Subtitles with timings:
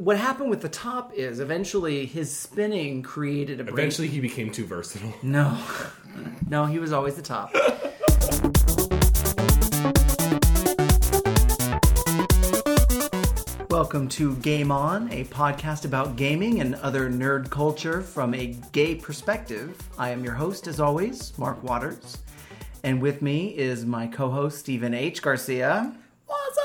[0.00, 3.74] what happened with the top is eventually his spinning created a break.
[3.74, 5.12] Eventually, he became too versatile.
[5.22, 5.62] No,
[6.48, 7.52] no, he was always the top.
[13.68, 18.94] Welcome to Game On, a podcast about gaming and other nerd culture from a gay
[18.94, 19.76] perspective.
[19.98, 22.16] I am your host, as always, Mark Waters.
[22.84, 25.20] And with me is my co host, Stephen H.
[25.20, 25.94] Garcia.
[26.24, 26.58] What's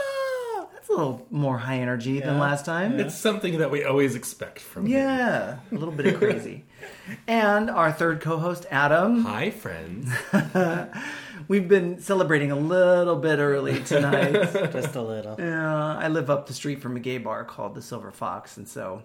[0.57, 0.71] up?
[0.73, 2.99] That's a little more high energy than last time.
[2.99, 4.93] It's something that we always expect from him.
[4.93, 6.65] Yeah, a little bit of crazy.
[7.27, 9.23] and our third co host, Adam.
[9.23, 10.11] Hi, friends.
[11.47, 14.31] We've been celebrating a little bit early tonight.
[14.71, 15.35] Just a little.
[15.37, 18.67] Yeah, I live up the street from a gay bar called the Silver Fox, and
[18.67, 19.03] so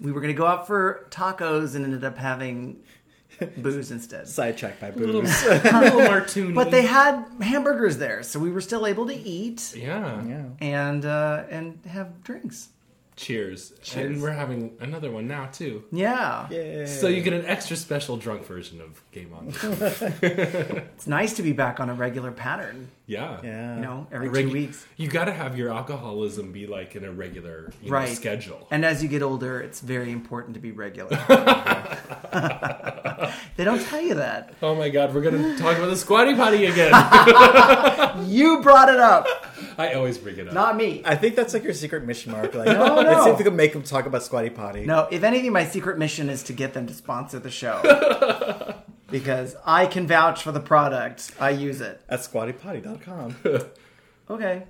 [0.00, 2.82] we were going to go out for tacos and ended up having
[3.56, 4.28] booze instead.
[4.28, 5.42] Sidetracked by a little, booze.
[5.46, 6.52] a little martini.
[6.52, 10.22] But they had hamburgers there, so we were still able to eat yeah.
[10.24, 10.44] yeah.
[10.60, 12.68] and uh, and have drinks.
[13.16, 13.72] Cheers.
[13.82, 14.14] Cheers.
[14.14, 15.84] And we're having another one now too.
[15.92, 16.86] Yeah, Yay.
[16.86, 19.52] So you get an extra special drunk version of Game On.
[20.22, 22.90] it's nice to be back on a regular pattern.
[23.06, 23.40] Yeah.
[23.42, 23.74] Yeah.
[23.76, 24.86] You know, every Regu- two weeks.
[24.96, 28.08] You got to have your alcoholism be like in a regular you know, Right.
[28.16, 28.66] schedule.
[28.70, 31.16] And as you get older, it's very important to be regular.
[33.56, 34.54] they don't tell you that.
[34.62, 36.92] Oh my god, we're gonna talk about the squatty potty again.
[38.26, 39.26] You brought it up,
[39.76, 40.54] I always bring it up.
[40.54, 41.02] not me.
[41.04, 42.54] I think that's like your secret mission, Mark.
[42.54, 43.32] Like, No, let's see no.
[43.32, 44.86] if we can make them talk about Squatty Potty.
[44.86, 47.80] No, if anything, my secret mission is to get them to sponsor the show.
[49.10, 51.32] Because I can vouch for the product.
[51.40, 52.00] I use it.
[52.08, 53.36] At squattypotty.com.
[54.30, 54.62] Okay.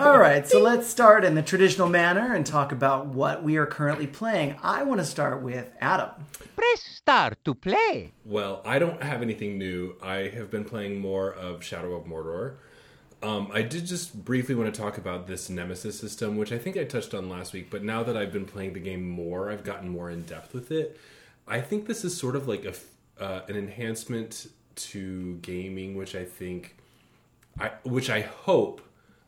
[0.00, 3.66] All right, so let's start in the traditional manner and talk about what we are
[3.66, 4.56] currently playing.
[4.60, 6.10] I want to start with Adam.
[6.56, 8.10] Press start to play.
[8.24, 9.94] Well, I don't have anything new.
[10.02, 12.56] I have been playing more of Shadow of Mordor.
[13.22, 16.76] Um, I did just briefly want to talk about this Nemesis system, which I think
[16.76, 17.70] I touched on last week.
[17.70, 20.72] But now that I've been playing the game more, I've gotten more in depth with
[20.72, 20.98] it.
[21.46, 22.84] I think this is sort of like a f-
[23.20, 26.76] uh, an enhancement to gaming, which I think,
[27.58, 28.80] I which I hope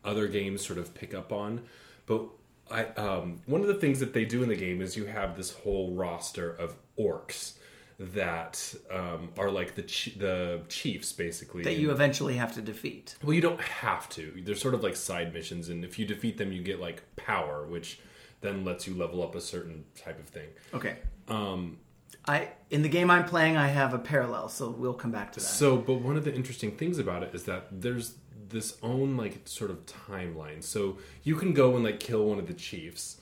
[0.04, 1.62] other games sort of pick up on.
[2.06, 2.22] But
[2.70, 5.36] I um, one of the things that they do in the game is you have
[5.36, 7.54] this whole roster of orcs
[7.98, 13.16] that um, are like the ch- the chiefs basically That you eventually have to defeat.
[13.22, 14.42] well, you don't have to.
[14.44, 17.66] They're sort of like side missions, and if you defeat them, you get like power,
[17.66, 18.00] which
[18.40, 20.48] then lets you level up a certain type of thing.
[20.74, 20.96] Okay.
[21.28, 21.78] Um,
[22.26, 25.40] I in the game I'm playing, I have a parallel, so we'll come back to
[25.40, 25.46] that.
[25.46, 28.14] so, but one of the interesting things about it is that there's
[28.48, 30.62] this own like sort of timeline.
[30.62, 33.20] So you can go and like kill one of the chiefs,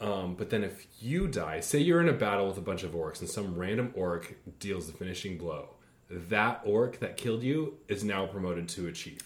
[0.00, 2.92] um, but then if you die, say you're in a battle with a bunch of
[2.92, 5.74] orcs, and some random orc deals the finishing blow,
[6.08, 9.20] that orc that killed you is now promoted to a chief.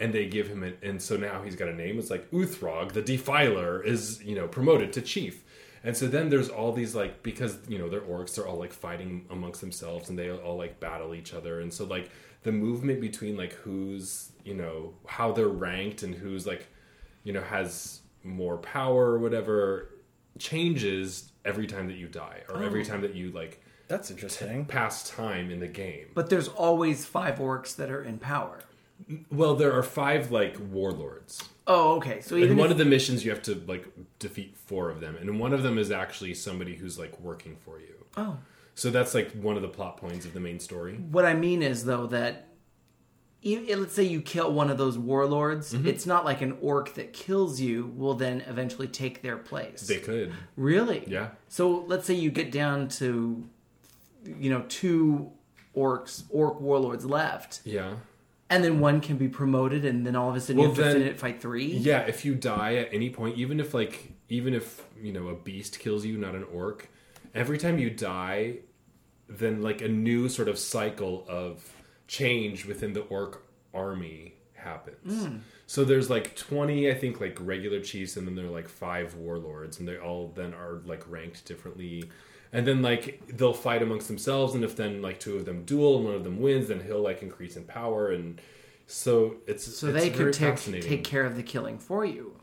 [0.00, 2.92] and they give him it and so now he's got a name it's like uthrog
[2.92, 5.44] the defiler is you know promoted to chief
[5.84, 8.72] and so then there's all these like because you know they're orcs they're all like
[8.72, 12.10] fighting amongst themselves and they all like battle each other and so like
[12.42, 16.68] the movement between like who's you know how they're ranked and who's like
[17.24, 19.90] you know has more power or whatever
[20.38, 22.84] changes every time that you die or every oh.
[22.84, 24.64] time that you like That's interesting.
[24.64, 28.60] pass time in the game But there's always five orcs that are in power.
[29.30, 32.20] well there are five like warlords Oh, okay.
[32.20, 33.86] So even in one if, of the missions you have to like
[34.18, 37.78] defeat four of them and one of them is actually somebody who's like working for
[37.78, 38.36] you oh,
[38.74, 41.62] so that's like one of the plot points of the main story what I mean
[41.62, 42.48] is though that
[43.42, 45.86] e- let's say you kill one of those warlords, Mm-hmm.
[45.88, 49.86] it's not like an orc that kills you will then eventually take their place.
[49.86, 51.04] they could really?
[51.06, 53.44] yeah So let's say you get down to
[54.24, 55.30] you know two
[55.76, 57.94] orcs, orc warlords left, yeah
[58.52, 60.76] and then one can be promoted, and then all of a sudden Well, you have
[60.76, 61.66] to then- finish fight three.
[61.66, 65.34] yeah if you die at any point even if like even if you know a
[65.34, 66.88] beast kills you not an orc
[67.34, 68.56] every time you die
[69.28, 71.62] then like a new sort of cycle of
[72.06, 73.42] change within the orc
[73.74, 75.24] army happens.
[75.26, 75.36] Hmm.
[75.66, 79.14] So there's like 20 i think like regular chiefs and then there are like five
[79.16, 82.04] warlords and they all then are like ranked differently
[82.52, 85.96] and then like they'll fight amongst themselves and if then like two of them duel
[85.96, 88.40] and one of them wins then he'll like increase in power and
[88.86, 92.36] so it's So it's they very could take take care of the killing for you.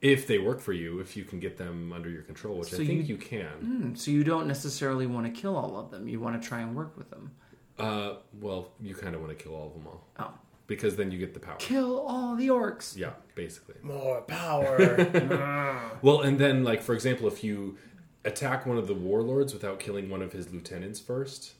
[0.00, 2.76] if they work for you if you can get them under your control which So
[2.76, 5.90] i think you- you, can Hmm, So you don't necessarily want to kill all of
[5.90, 6.06] them.
[6.08, 7.30] You want to try and work with them.
[7.78, 10.32] uh well you kind of want to kill all of them all Oh,
[10.66, 12.96] because then you get the power kill all the orcs.
[12.96, 14.78] yeah basically More power.
[16.02, 17.76] Well, and then, like for example, if you
[18.26, 21.52] attack one of the warlords without killing one of his lieutenants first,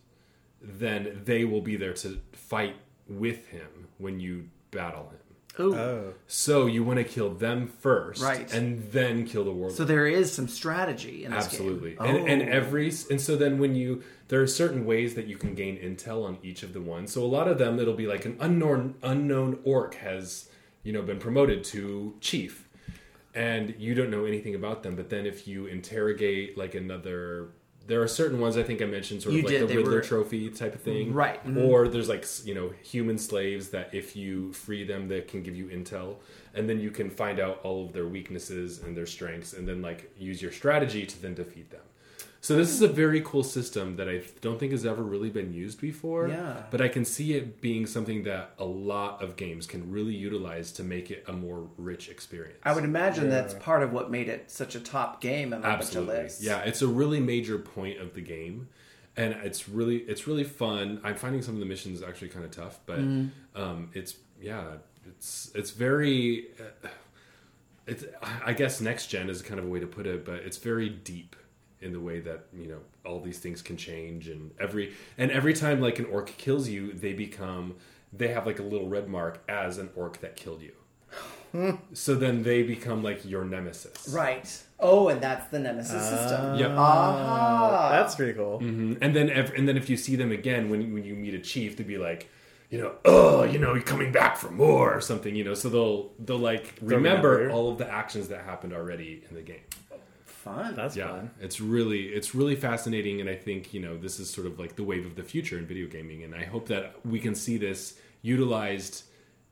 [0.60, 2.76] then they will be there to fight
[3.08, 5.20] with him when you battle him.
[5.58, 5.74] Ooh.
[5.74, 6.14] Oh.
[6.26, 8.52] So you want to kill them first, Right.
[8.52, 9.74] and then kill the warlord.
[9.76, 11.98] So there is some strategy in this Absolutely, game.
[12.16, 12.52] and, and Oh.
[12.52, 16.24] every and so then when you there are certain ways that you can gain intel
[16.26, 17.12] on each of the ones.
[17.12, 20.50] So a lot of them it'll be like an unknown unknown orc has
[20.82, 22.65] you know been promoted to chief,
[23.36, 24.96] and you don't know anything about them.
[24.96, 27.50] But then if you interrogate like another.
[27.86, 29.92] There are certain ones I think I mentioned, sort You of like did, the Riddler
[29.92, 31.68] were- trophy type of thing, Right, mhm.
[31.68, 35.54] Or there's like you know human slaves that if you free them, that can give
[35.54, 36.16] you intel,
[36.52, 39.82] and then you can find out all of their weaknesses and their strengths, and then
[39.82, 41.82] like use your strategy to then defeat them.
[42.46, 45.52] So this is a very cool system that I don't think has ever really been
[45.52, 46.28] used before.
[46.28, 46.62] Yeah.
[46.70, 50.70] But I can see it being something that a lot of games can really utilize
[50.74, 52.60] to make it a more rich experience.
[52.62, 55.66] I would imagine that's part of what made it such a top game and a
[55.70, 56.14] bunch Absolutely.
[56.18, 56.40] lists.
[56.40, 58.68] Yeah, it's a really major point of the game.
[59.16, 61.00] And it's really it's really fun.
[61.02, 63.60] I'm finding some of the missions actually kind of tough, but Mm-hmm.
[63.60, 64.74] um, it's yeah,
[65.08, 66.88] it's it's very uh,
[67.88, 70.58] it's I guess next gen is kind of a way to put it, but it's
[70.58, 71.34] very deep
[71.86, 75.54] in the way that you know all these things can change and every and every
[75.54, 77.74] time like an orc kills you, they become
[78.12, 80.72] they have like a little red mark as an orc that killed you.
[81.94, 84.08] so then they become like your nemesis.
[84.12, 84.46] Right.
[84.78, 86.56] Oh, and that's the Nemesis system.
[86.56, 86.70] Yep.
[86.72, 87.88] Aha.
[87.92, 88.60] That's pretty cool.
[88.60, 88.98] Mhm.
[89.00, 91.38] And then ev- and then if you see them again when when you meet a
[91.38, 92.28] chief, they'd be like,
[92.68, 95.54] you know, oh, you know, you're coming back for more or something, you know.
[95.54, 97.54] So they'll they'll like remember remember.
[97.54, 99.64] all of the actions that happened already in the game.
[100.46, 100.74] Fun.
[100.76, 101.30] That's Yeah, fun.
[101.40, 104.76] it's really it's really fascinating, and I think you know this is sort of like
[104.76, 107.56] the wave of the future in video gaming, and I hope that we can see
[107.58, 109.04] this utilized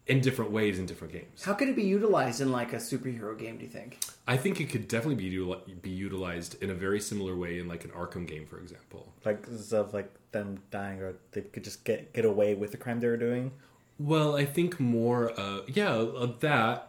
[0.06, 1.42] in different ways in different games.
[1.44, 3.56] How could it be utilized in like a superhero game?
[3.58, 3.98] Do you think?
[4.28, 7.66] I think it could definitely be util- be utilized in a very similar way in
[7.68, 9.12] like an Arkham game, for example.
[9.24, 13.00] Like of like them dying, or they could just get get away with the crime
[13.00, 13.50] they were doing.
[13.98, 16.88] Well, I think more, uh, yeah, of that.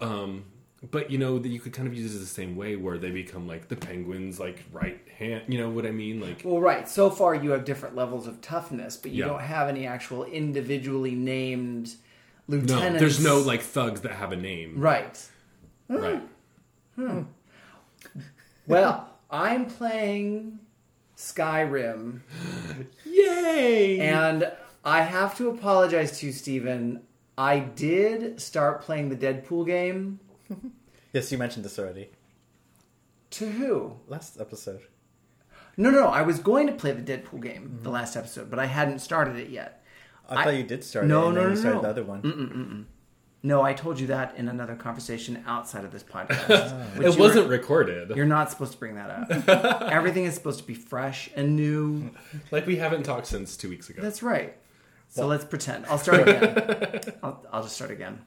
[0.00, 0.44] Um,
[0.90, 3.10] but you know that you could kind of use it the same way, where they
[3.10, 5.42] become like the penguins, like right hand.
[5.48, 6.20] You know what I mean?
[6.20, 6.88] Like, Well, right.
[6.88, 9.28] So far, you have different levels of toughness, but you Yeah.
[9.30, 11.94] don't have any actual individually named
[12.46, 13.00] no, lieutenants.
[13.00, 15.20] there's no like thugs that have a name, Right.
[15.88, 16.22] Right.
[16.94, 17.22] hmm.
[18.66, 20.58] Well, I'm playing
[21.16, 22.20] Skyrim,
[23.04, 23.98] Yay!
[24.00, 24.50] and
[24.84, 27.02] I have to apologize to you, Steven.
[27.36, 30.20] I did start playing the Deadpool game.
[31.12, 32.10] Yes, you mentioned this already
[33.30, 33.94] To who?
[34.08, 34.82] last episode.
[35.76, 36.08] No, no, no.
[36.08, 37.82] I was going to play the Deadpool game mm-hmm.
[37.82, 39.82] the last episode, but I hadn't started it yet.
[40.28, 41.26] I, I- thought you did start No, it.
[41.28, 41.82] and no, then no, you started no.
[41.82, 42.86] the other one.
[43.42, 46.72] No, I told you that in another conversation outside of this podcast.
[46.72, 46.98] Ah.
[46.98, 48.14] which it wasn't were- recorded.
[48.14, 49.10] You're not supposed to bring that
[49.48, 49.82] up.
[49.90, 52.10] Everything is supposed to be fresh and new.
[52.50, 54.02] Like we haven't talked since two weeks ago.
[54.02, 54.56] That's right.
[55.10, 55.86] So let's pretend.
[55.86, 57.00] I'll start again.
[57.22, 58.20] I'll, I'll just start again.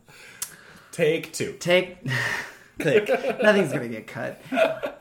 [0.92, 1.56] Take two.
[1.60, 1.98] Take.
[2.80, 3.08] Click.
[3.42, 4.42] Nothing's going to get cut.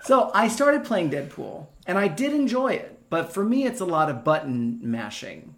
[0.04, 3.00] So I started playing Deadpool, and I did enjoy it.
[3.08, 5.54] But for me, it's a lot of button mashing.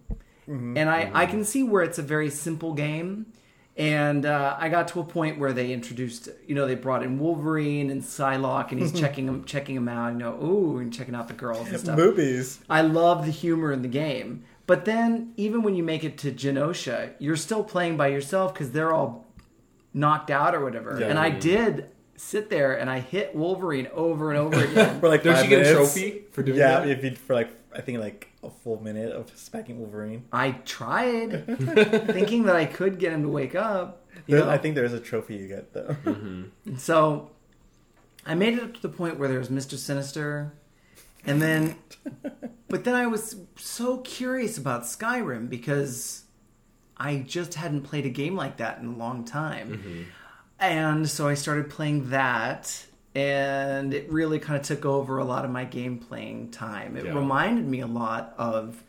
[0.47, 3.27] And I, I can see where it's a very simple game.
[3.75, 7.17] And uh, I got to a point where they introduced, you know, they brought in
[7.17, 11.15] Wolverine and Psylocke, and he's checking him, checking him out, you know, ooh, and checking
[11.15, 11.97] out the girls and stuff.
[11.97, 12.59] Movies.
[12.69, 14.43] I love the humor in the game.
[14.67, 18.71] But then, even when you make it to Genosha, you're still playing by yourself because
[18.71, 19.25] they're all
[19.93, 20.97] knocked out or whatever.
[20.99, 21.07] Yeah.
[21.07, 24.99] and I did sit there and I hit Wolverine over and over again.
[24.99, 25.93] For like Don't five you get a minutes.
[25.93, 26.89] trophy for doing yeah, that?
[26.89, 30.25] if you for like I think like a full minute of smacking Wolverine.
[30.31, 31.45] I tried,
[32.11, 34.05] thinking that I could get him to wake up.
[34.27, 34.51] You There- know?
[34.51, 35.95] I think there is a trophy you get though.
[36.05, 36.75] Mm-hmm.
[36.77, 37.31] So
[38.25, 39.75] I made it up to the point where there was Mr.
[39.77, 40.53] Sinister,
[41.25, 41.75] and then,
[42.69, 46.22] but then I was so curious about Skyrim because
[46.97, 49.69] I just hadn't played a game like that in a long time.
[49.77, 50.01] Mm-hmm.
[50.59, 52.85] And so I started playing that,
[53.15, 56.95] and it really kind of took over a lot of my game playing time.
[56.95, 57.13] It Yeah.
[57.15, 58.83] reminded me a lot of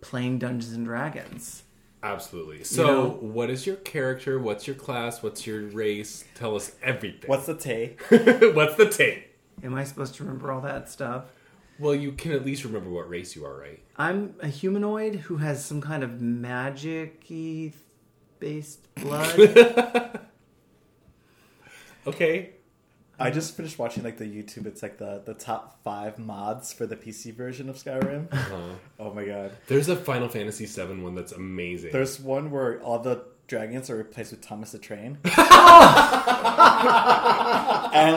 [0.00, 1.62] playing Dungeons and Dragons.
[2.02, 2.62] Absolutely.
[2.64, 4.38] So, know- what is your character?
[4.38, 5.22] What's your class?
[5.22, 6.24] What's your race?
[6.34, 7.28] Tell us everything.
[7.28, 7.96] What's the tay?
[8.08, 9.24] What's the tape?
[9.64, 11.24] Am I supposed to remember all that stuff?
[11.78, 13.80] Well, you can at least remember what race you are, right?
[13.96, 17.72] I'm a humanoid who has some kind of magic-y
[18.40, 20.20] based blood.
[22.06, 22.50] Okay.
[23.20, 24.66] I just finished watching like the YouTube.
[24.66, 28.28] It's like the the top five mods for the PC version of Skyrim.
[28.32, 29.52] Uh, oh my god!
[29.66, 31.90] there's a Final Fantasy VII one that's amazing.
[31.90, 35.18] There's one where all the dragons are replaced with Thomas the Train.
[35.24, 35.34] and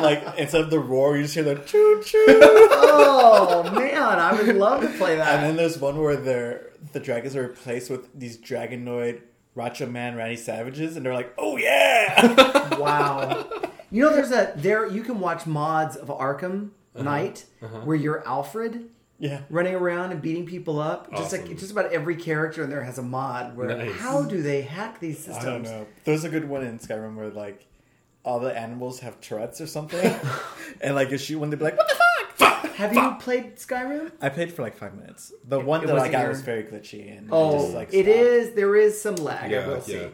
[0.04, 2.26] like instead of the roar, you just hear the choo choo.
[2.28, 5.36] oh man, I would love to play that.
[5.40, 9.22] And then there's one where they're the dragons are replaced with these dragonoid
[9.56, 13.46] Macho Man Randy Savages, and they're like, "Oh yeah!" Wow.
[13.92, 17.04] You know, there's a there you can watch mods of Arkham Uh-huh.
[17.04, 17.46] Knight
[17.84, 18.90] where you're Alfred
[19.22, 19.42] yeah.
[19.50, 21.10] running around and beating people up.
[21.16, 23.96] Just like just about every character in there has a mod where Nice.
[23.96, 25.38] how do they hack these systems?
[25.46, 25.86] I don't know.
[26.04, 27.66] There's a good one in Skyrim where like
[28.26, 30.14] all the animals have Tourette's or something,
[30.82, 34.12] and like you shoot one, they'd be like, "What the fuck?" Have you played Skyrim?
[34.22, 35.32] I played for like five minutes.
[35.48, 38.08] The one it that I got your- was very glitchy and Oh, just, like, it
[38.08, 38.54] is.
[38.56, 39.46] There is some lag.
[39.46, 40.08] I Yeah, will see.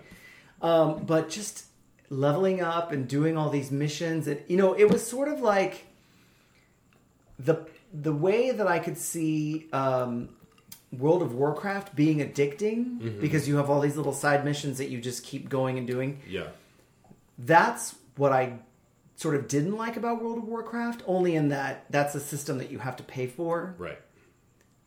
[0.61, 1.65] Um, but just
[2.09, 5.85] leveling up and doing all these missions, and you know, it was sort of like
[7.39, 10.29] the the way that I could see um,
[10.91, 13.21] World of Warcraft being addicting Mm-hmm.
[13.21, 16.19] because you have all these little side missions that you just keep going and doing.
[16.27, 16.47] Yeah.
[17.37, 18.59] That's what I
[19.15, 21.03] sort of didn't like about World of Warcraft.
[21.05, 23.75] Only in that that's a system that you have to pay for.
[23.77, 23.99] Right.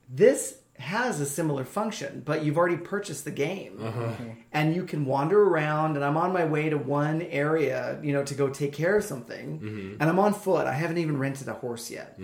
[0.08, 3.78] This has a similar function, but you've already purchased the game.
[3.82, 4.12] Uh-huh.
[4.52, 8.24] And you can wander around, and I'm on my way to one area, you know,
[8.24, 9.60] to go take care of something.
[9.60, 9.96] Mm-hmm.
[10.00, 10.66] And I'm on foot.
[10.66, 12.18] I haven't even rented a horse yet.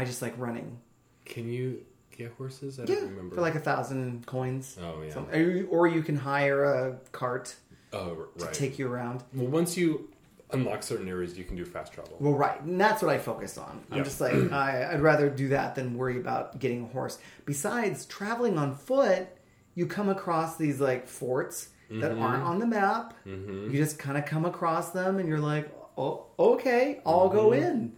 [0.00, 0.78] I just like running.
[1.24, 1.84] Can you
[2.16, 2.78] get horses?
[2.78, 3.34] I Yeah, don't remember.
[3.36, 4.76] for like a thousand coins.
[4.80, 5.18] Oh, yeah.
[5.32, 7.54] Or you- or you can hire a cart
[7.92, 8.52] oh, right.
[8.52, 9.24] to take you around.
[9.34, 10.10] well, once you
[10.52, 12.16] unlock certain areas, you can do fast travel.
[12.20, 13.82] Well, right, and that's what I focus on.
[13.90, 14.04] I'm Yeah.
[14.04, 17.18] just like I, I'd rather do that than worry about getting a horse.
[17.44, 19.26] Besides, traveling on foot,
[19.74, 22.22] you come across these like forts that Mm-hmm.
[22.22, 23.14] aren't on the map.
[23.24, 27.64] You just kind of come across them, and you're like, "Oh, okay, I'll go Mm-hmm.
[27.64, 27.92] in."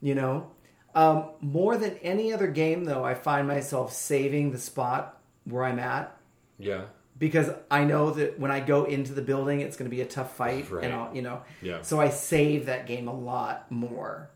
[0.00, 0.50] You know,
[0.96, 5.78] um, more than any other game, though, I find myself saving the spot where I'm
[5.78, 6.16] at
[6.58, 6.86] Yeah.
[7.18, 10.06] because I know that when I go into the building, it's going to be a
[10.06, 10.84] tough fight, Right.
[10.84, 11.82] and I'll, you know, Yeah.
[11.82, 14.30] so I save that game a lot more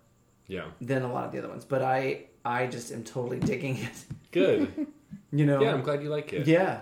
[0.47, 0.67] Yeah.
[0.81, 1.65] than a lot of the other ones.
[1.65, 4.05] But I I just am totally digging it.
[4.31, 4.87] Good.
[5.33, 5.61] You know?
[5.63, 6.47] yeah, I'm glad you like it.
[6.47, 6.81] Yeah.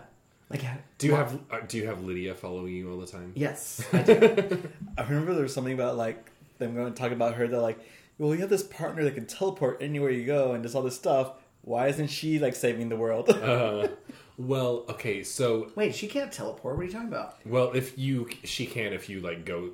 [0.50, 0.62] Like
[0.98, 3.32] Do you have uh, Do you have Lydia following you all the time?
[3.34, 3.84] yes.
[3.92, 4.62] I do.
[4.98, 7.78] I remember there was something about like them going to talk about her that like,
[8.18, 10.96] well, you have this partner that can teleport anywhere you go and does all this
[10.96, 11.32] stuff.
[11.62, 13.28] Why isn't she like saving the world?
[13.30, 13.88] Uh,
[14.38, 16.76] well, okay, so Wait, she can't teleport.
[16.76, 17.36] What are you talking about?
[17.46, 19.70] well, if you she can if you like go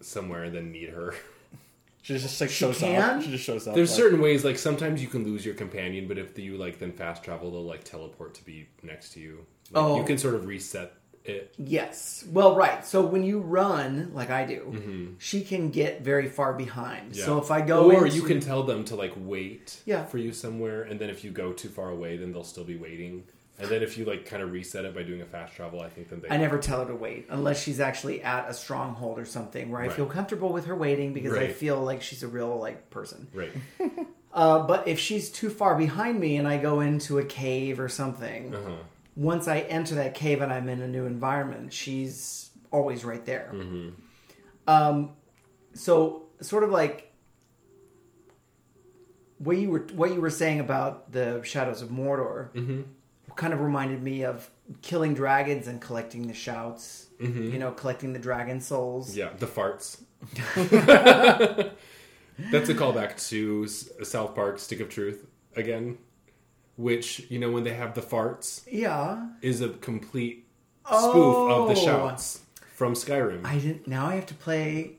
[0.00, 1.14] somewhere and then need her.
[2.02, 3.00] she just like shows can?
[3.18, 3.22] up.
[3.22, 3.74] She just shows up.
[3.74, 6.78] There's like, certain ways like sometimes you can lose your companion, but if you like
[6.78, 9.46] then fast travel, they'll like teleport to be next to you.
[9.70, 9.96] Like, Oh.
[9.98, 10.92] you can sort of reset
[11.30, 11.54] it.
[11.58, 12.24] Yes.
[12.30, 12.84] Well, right.
[12.84, 17.12] So when you run, like I do, she can get very far behind.
[17.12, 17.18] Mm-hmm.
[17.18, 17.24] Yeah.
[17.24, 20.04] So if I go or into- you can tell them to like wait Yeah.
[20.04, 22.76] for you somewhere, and then if you go too far away, then they'll still be
[22.76, 23.24] waiting.
[23.58, 25.90] And then if you like kind of reset it by doing a fast travel, I
[25.90, 29.18] think then they I never tell her to wait unless she's actually at a stronghold
[29.18, 29.92] or something where I Right.
[29.92, 33.28] feel comfortable with her waiting because I feel like she's a real like person.
[33.34, 33.52] right.
[34.32, 37.88] Uh, but if she's too far behind me and I go into a cave or
[37.88, 38.70] something, Uh-huh.
[39.20, 43.50] Once I enter that cave and I'm in a new environment, she's always right there.
[43.54, 43.90] Mm-hmm.
[44.66, 45.10] Um,
[45.74, 47.12] so sort of like
[49.36, 52.80] what you were what you were saying about the Shadows of Mordor Mm-hmm.
[53.36, 54.48] kind of reminded me of
[54.80, 57.06] killing dragons and collecting the shouts.
[57.20, 59.10] You know, collecting the dragon souls.
[59.10, 59.18] Mm-hmm.
[59.18, 60.00] Yeah, the farts.
[62.50, 65.98] That's a callback to South Park Stick of Truth again,
[66.80, 69.26] which you know when they have the farts Yeah.
[69.42, 70.46] is a complete
[70.86, 71.84] spoof of the Oh.
[71.84, 72.40] shouts
[72.74, 73.44] from Skyrim.
[73.44, 73.86] I didn't.
[73.86, 74.92] Now I have to play.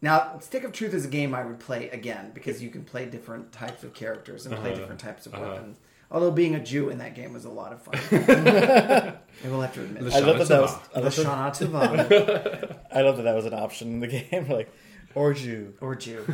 [0.00, 3.06] Now, Stick of Truth is a game I would play again because you can play
[3.06, 4.80] different types of characters and play Uh-huh.
[4.80, 5.44] different types of Uh-huh.
[5.44, 5.78] weapons.
[6.10, 7.94] Although being a Jew in that game was a lot of fun.
[9.44, 10.12] I will have to admit.
[10.12, 10.70] I love that that was.
[10.70, 12.28] Shana I The love that, Shana
[12.68, 14.46] Tova I love that that was an option in the game.
[14.58, 14.70] Like,
[15.16, 15.74] or Jew.
[15.80, 16.24] or Jew,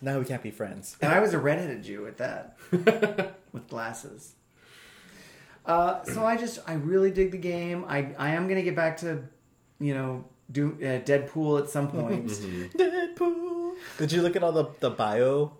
[0.00, 0.96] Now we can't be friends.
[1.02, 2.56] and I was a redheaded Jew at that,
[3.52, 4.34] with glasses.
[5.68, 7.84] Uh, so I just I really dig the game.
[7.88, 9.22] I I am gonna get back to,
[9.78, 12.26] you know, do uh, Deadpool at some point.
[12.28, 12.78] Mm-hmm.
[12.78, 13.74] Deadpool.
[13.98, 15.52] Did you look at all the the bio,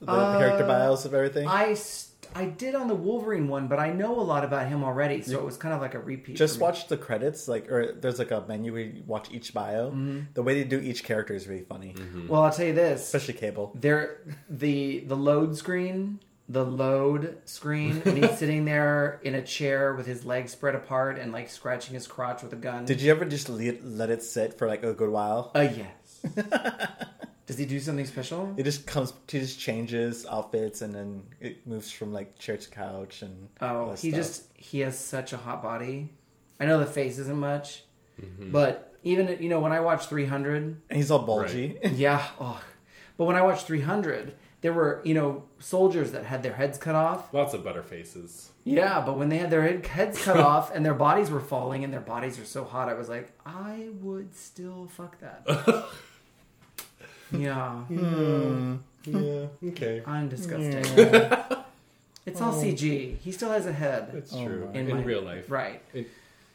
[0.00, 1.48] the Uh, character bios of everything?
[1.48, 4.84] I st- I did on the Wolverine one, but I know a lot about him
[4.84, 6.36] already, so it was kind of like a repeat.
[6.36, 6.64] Just for me.
[6.66, 9.88] watch the credits, like, or there's like a menu where you watch each bio.
[9.90, 10.20] Mm-hmm.
[10.34, 11.94] The way they do each character is really funny,
[12.28, 13.72] Well, I'll tell you this: especially Cable.
[13.74, 19.94] there, the the load screen, the load screen, and he's sitting there in a chair
[19.94, 22.84] with his legs spread apart and like scratching his crotch with a gun.
[22.86, 25.50] Did you ever just let, let it sit for like a good while?
[25.54, 26.24] Uh, yes.
[27.46, 28.52] Does he do something special?
[28.58, 32.70] It just comes, he just changes outfits and then it moves from like chair to
[32.70, 33.48] couch and.
[33.62, 34.20] Oh, he stuff.
[34.20, 36.10] just he has such a hot body.
[36.60, 37.84] I know the face isn't much,
[38.20, 38.50] Mm-hmm.
[38.50, 41.78] but even you know when I watch 300, And he's all bulgy.
[41.94, 42.26] Yeah.
[42.40, 42.60] Oh.
[43.16, 46.94] But when I watch 300, there were you know soldiers that had their heads cut
[46.94, 47.32] off.
[47.32, 48.50] Lots of butter faces.
[48.64, 51.84] Yeah, but when they had their head, heads cut off and their bodies were falling
[51.84, 55.86] and their bodies are so hot, I was like, I would still fuck that.
[57.30, 57.36] Hmm.
[57.82, 58.76] Hmm.
[59.04, 59.20] yeah,
[59.60, 59.68] Yeah.
[59.70, 60.02] Okay.
[60.06, 60.84] I'm disgusting.
[62.26, 62.62] It's all oh.
[62.62, 63.18] CG.
[63.18, 64.10] He still has a head.
[64.12, 64.66] That's Oh true.
[64.72, 64.78] my.
[64.78, 65.50] In, In my- real life.
[65.50, 65.82] Right.
[65.94, 66.08] It-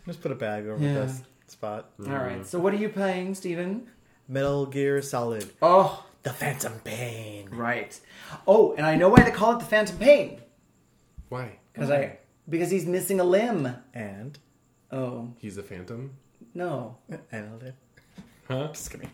[0.06, 0.94] Just put a bag over Yeah.
[1.06, 1.90] this spot.
[2.00, 2.46] All right.
[2.46, 3.88] So what are you playing, Steven?
[4.28, 5.50] Metal Gear Solid.
[5.62, 7.50] Oh, The Phantom Pain.
[7.51, 8.00] right.
[8.48, 10.42] Oh, and I know why they call it the Phantom Pain.
[11.30, 11.60] why?
[11.74, 12.18] Because I
[12.50, 13.75] because he's missing a limb.
[13.94, 14.38] And
[14.92, 16.12] Oh He's a phantom.
[16.53, 16.98] no.
[17.32, 17.74] and
[18.48, 18.68] Huh?
[18.74, 19.10] just kidding.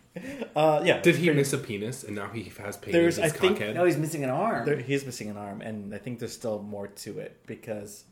[0.56, 1.00] Uh, yeah.
[1.00, 3.58] Did he miss a penis and now he has pain There's- in his I think-
[3.58, 3.74] cockhead?
[3.74, 4.66] No, he's missing an arm.
[4.66, 8.04] There, he's missing an arm, and I think there's still more to it because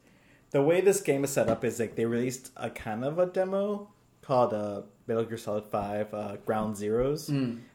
[0.53, 3.27] the way this game is set up is like they released a kind of a
[3.27, 3.91] demo
[4.29, 7.31] called uh, Metal Gear Solid Five uh, Ground Zeroes,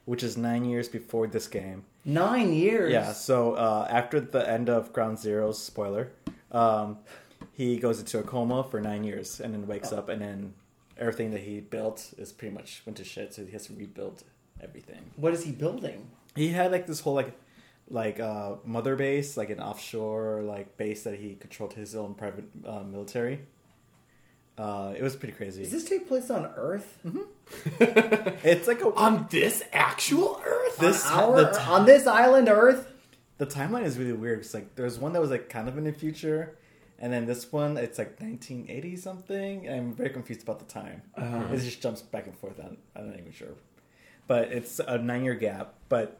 [0.05, 1.83] which is nine years before this game.
[2.05, 2.93] Nine years.
[2.93, 6.11] Yeah, so uh, after the end of Ground Zeroes, spoiler,
[6.51, 6.99] um,
[7.53, 10.53] he goes into a coma for nine years and then wakes up, and then
[10.97, 14.23] everything that he built is pretty much went to shit, so he has to rebuild
[14.61, 15.03] everything.
[15.15, 16.11] What is he building?
[16.35, 17.33] He had like this whole like
[17.89, 22.45] like uh, mother base, like an offshore like base that he controlled his own private
[22.63, 23.39] uh, military.
[24.57, 25.63] Uh, it was pretty crazy.
[25.63, 26.99] Does this take place on Earth?
[27.79, 30.77] It's like a on this actual Earth?
[30.77, 32.91] this on, our, the, ti- on this island, Earth.
[33.37, 34.39] the timeline is really weird.
[34.39, 36.55] It's like there's one that was like kind of in the future,
[36.99, 39.69] and then this one it's like 1980 something.
[39.69, 41.01] I'm very confused about the time.
[41.17, 42.59] It just jumps back and forth.
[42.63, 43.49] I'm, I'm not even sure,
[44.27, 45.73] but it's a nine year gap.
[45.89, 46.19] But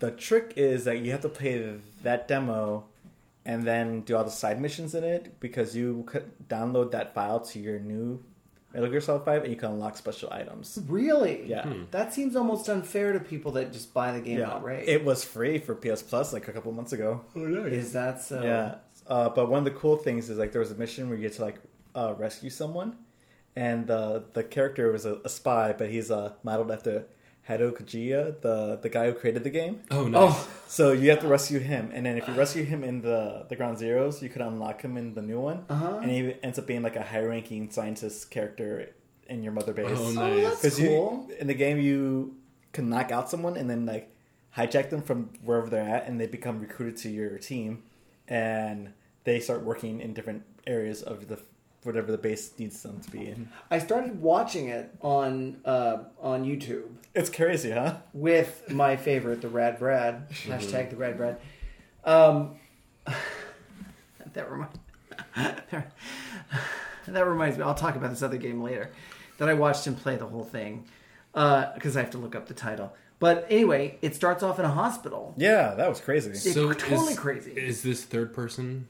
[0.00, 2.84] the trick is that you have to play that demo
[3.44, 7.40] and then do all the side missions in it because you could download that file
[7.40, 8.22] to your new
[8.72, 10.78] Metal Gear Solid 5 and you can unlock special items.
[10.86, 11.44] Really?
[11.46, 11.64] Yeah.
[11.64, 11.84] Hmm.
[11.90, 14.86] That seems almost unfair to people that just buy the game Yeah, outright.
[14.88, 17.22] it was free for PS Plus like a couple months ago.
[17.34, 17.72] Oh, nice.
[17.72, 18.42] Is that so?
[18.42, 18.74] Yeah,
[19.08, 21.22] uh, but one of the cool things is like there was a mission where you
[21.22, 21.58] get to like
[21.96, 22.96] uh, rescue someone,
[23.56, 27.06] and the the character was a, a spy, but he's uh, modeled after
[27.48, 29.80] Hideo Kojima, the the guy who created the game.
[29.90, 30.32] Oh, nice.
[30.34, 33.46] Oh, So you have to rescue him, and then if you rescue him in the
[33.48, 35.98] the Ground Zeroes, you could unlock him in the new one, Uh-huh.
[36.02, 38.90] and he ends up being like a high ranking scientist character
[39.28, 39.86] in your mother base.
[39.90, 40.42] Oh, oh, nice.
[40.44, 41.26] that's Because cool.
[41.28, 42.36] you in the game you
[42.72, 44.06] can knock out someone and then like
[44.56, 47.82] hijack them from wherever they're at, and they become recruited to your team,
[48.28, 48.92] and
[49.24, 51.38] they start working in different areas of the
[51.82, 53.48] whatever the base needs them to be in.
[53.70, 57.96] I started watching it on uh, on YouTube It's crazy, huh?
[58.12, 60.52] with my favorite, the Rad Brad Mm-hmm.
[60.52, 61.38] hashtag the Rad Brad.
[62.04, 62.56] Um,
[64.34, 64.78] that reminds
[67.08, 67.64] that reminds me.
[67.64, 68.90] I'll talk about this other game later
[69.38, 70.84] that I watched him play the whole thing
[71.32, 72.92] because I have to look up the title.
[73.18, 75.34] But anyway, it starts off in a hospital.
[75.36, 76.30] Yeah, that was crazy.
[76.30, 77.52] It's totally crazy.
[77.52, 78.88] Is this third person?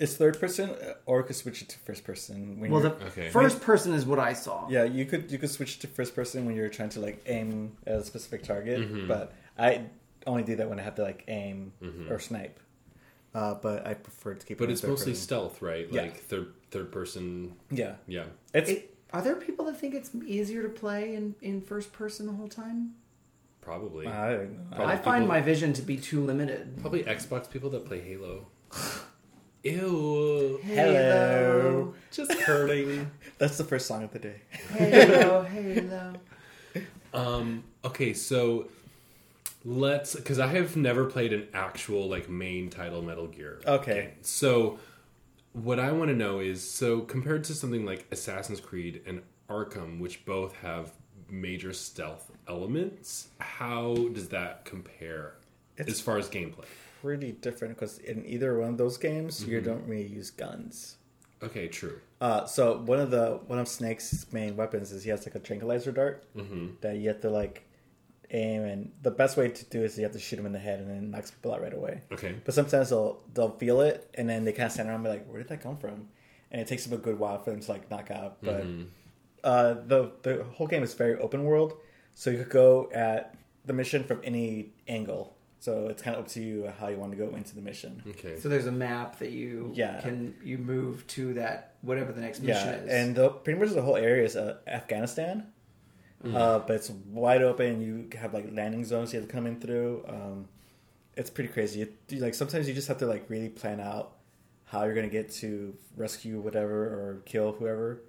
[0.00, 2.58] It's third person, uh, or you could switch it to first person.
[2.60, 3.30] When Well, you're, the Okay.
[3.30, 4.68] first person is what I saw.
[4.68, 7.76] yeah, you could you could switch to first person when you're trying to like aim
[7.86, 9.06] at a specific target, Mm-hmm.
[9.06, 9.86] but I
[10.26, 11.72] only do that when I have to like aim
[12.10, 12.58] or snipe.
[13.34, 14.56] Uh, but I prefer to keep.
[14.56, 15.22] it But in it's third mostly person.
[15.24, 15.86] stealth, right?
[15.90, 16.02] Yeah.
[16.02, 17.54] Like third third person.
[17.70, 18.26] Yeah, Yeah.
[18.52, 22.26] it's It- are there people that think it's easier to play in, in first person
[22.26, 22.94] the whole time?
[23.60, 24.08] Probably.
[24.08, 24.48] I.
[24.72, 26.78] Probably I find people- my vision to be too limited.
[26.80, 28.48] Probably Xbox people that play Halo.
[29.64, 30.60] Ew.
[30.62, 31.94] Hello.
[32.10, 33.10] Just hurting.
[33.38, 34.40] That's the first song of the day.
[34.70, 36.12] Hello, hello.
[37.14, 38.66] Um, okay, so
[39.64, 43.60] let's because I have never played an actual like main title Metal Gear.
[43.64, 44.14] Okay.
[44.22, 44.80] So
[45.52, 50.00] what I want to know is so compared to something like Assassin's Creed and Arkham,
[50.00, 50.90] which both have
[51.30, 55.34] major stealth elements, how does that compare
[55.76, 56.64] It's- as far as gameplay?
[57.04, 60.96] Pretty different because in either one of those games, you don't really use guns.
[61.42, 62.00] Okay, true.
[62.18, 65.38] Uh, so one of the one of Snake's main weapons is he has like a
[65.38, 66.24] tranquilizer dart
[66.80, 67.68] that you have to like
[68.30, 70.52] aim, and the best way to do it is you have to shoot him in
[70.52, 72.00] the head, and then knocks people out right away.
[72.10, 72.36] Okay.
[72.42, 75.10] But sometimes they'll they'll feel it, and then they kind of stand around and be
[75.10, 76.08] like, "Where did that come from?"
[76.52, 78.38] And it takes them a good while for them to like knock out.
[78.42, 78.64] But
[79.44, 81.74] uh, the the whole game is very open world,
[82.14, 83.34] so you could go at
[83.66, 85.36] the mission from any angle.
[85.64, 87.92] So it's kind of up to you how you want to go into the mission.
[88.12, 88.34] Okay.
[88.40, 89.98] So there's a map that you Yeah.
[90.04, 91.56] can you move to that
[91.88, 92.90] whatever the next mission Yeah, is.
[92.98, 95.36] and the, pretty much the whole area is uh, Afghanistan,
[96.22, 96.90] uh, but it's
[97.24, 97.80] wide open.
[97.86, 100.04] You have like landing zones you have to come in through.
[100.14, 100.48] Um,
[101.16, 101.78] it's pretty crazy.
[101.84, 104.06] It, you, like sometimes you just have to like really plan out
[104.70, 108.02] how you're gonna get to rescue whatever or kill whoever.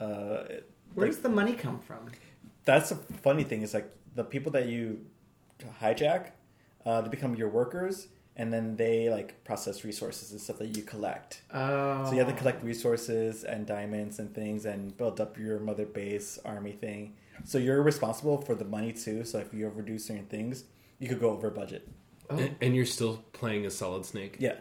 [0.00, 1.98] Uh, it- where like, does the money come from?
[2.64, 5.04] that's the funny thing is like the people that you
[5.80, 6.30] hijack,
[6.86, 10.82] uh, they become your workers, and then they like process resources and stuff that you
[10.82, 11.42] collect.
[11.52, 12.06] Oh.
[12.06, 15.84] So you have to collect resources and diamonds and things and build up your mother
[15.84, 17.14] base army thing.
[17.44, 19.24] So you're responsible for the money too.
[19.24, 20.64] So if you overdo certain things,
[20.98, 21.88] you could go over budget.
[22.30, 24.36] And, and you're still playing a solid snake.
[24.38, 24.56] Yeah.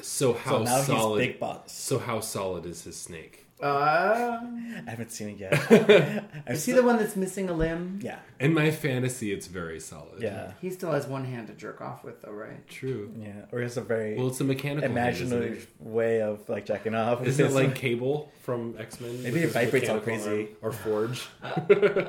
[0.00, 1.20] So how So now solid?
[1.20, 1.72] he's big boss.
[1.72, 3.41] So how solid is his snake?
[3.62, 4.40] Uh,
[4.86, 5.52] I haven't seen it yet.
[6.46, 8.00] I've is he the one that's missing a limb?
[8.02, 8.18] Yeah.
[8.40, 10.20] In my fantasy, it's very solid.
[10.20, 10.52] Yeah.
[10.60, 12.66] He still has one hand to jerk off with, though, right?
[12.68, 13.12] True.
[13.16, 13.44] Yeah.
[13.52, 14.82] Or it's a very Well, it's a mechanical.
[14.90, 17.24] hand, imaginative way of like jacking off.
[17.24, 19.22] Isn't it like Cable from X Men?
[19.22, 20.48] Maybe it vibrates all crazy.
[20.60, 21.26] Or Forge.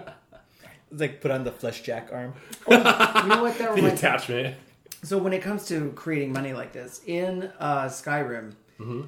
[0.91, 2.33] It's like put on the flesh jack arm.
[2.69, 3.57] You know what?
[3.57, 3.89] That the reminds me.
[4.09, 4.55] attachment.
[5.01, 9.01] So when it comes to creating money like this in uh, Skyrim, Mm-hmm.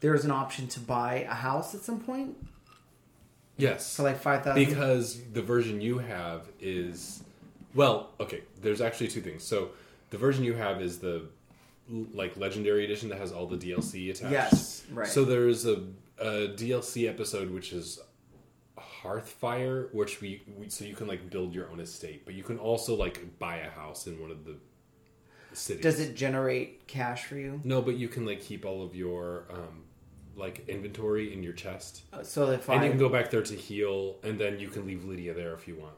[0.00, 2.36] There's an option to buy a house at some point
[3.56, 3.94] Yes.
[3.96, 4.64] for like five thousand.
[4.64, 7.22] because the version you have is
[7.74, 9.70] well okay there's actually two things so
[10.10, 11.26] the version you have is the
[12.14, 15.06] like legendary edition that has all the dlc attached Yes, right.
[15.08, 15.82] so there's a,
[16.18, 17.98] a dlc episode which is
[18.78, 22.58] hearthfire which we, we so you can like build your own estate but you can
[22.58, 24.56] also like buy a house in one of the
[25.52, 27.60] cities Does it generate cash for you?
[27.64, 29.82] no but you can like keep all of your um
[30.40, 33.42] like inventory in your chest Uh, So if and I you can go back there
[33.42, 35.94] to heal and then you can leave lydia there if you want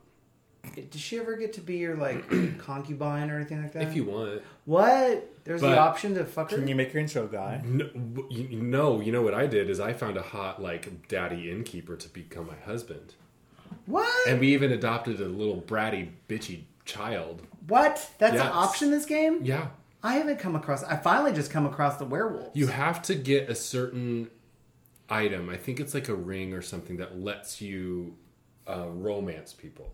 [0.92, 2.22] does she ever get to be your like
[2.58, 3.82] concubine or anything like that?
[3.82, 4.42] If you want.
[4.64, 5.28] what?
[5.42, 6.56] There's But- the option to fuck her.
[6.58, 7.60] Can you make her into a guy?
[7.64, 7.90] No,
[8.30, 11.50] you, you know, you know what I did is I found a hot like daddy
[11.50, 13.14] innkeeper to become my husband,
[13.86, 14.08] what?
[14.28, 17.42] and we even adopted a little bratty bitchy child.
[17.66, 18.08] what?
[18.18, 18.52] That's an Yes.
[18.54, 19.40] option this game?
[19.42, 19.66] Yeah,
[20.02, 20.82] I haven't come across.
[20.84, 22.50] I finally just come across the werewolves.
[22.54, 24.30] you have to get a certain
[25.08, 25.48] item.
[25.48, 28.16] I think it's like a ring or something that lets you
[28.68, 29.92] uh, romance people.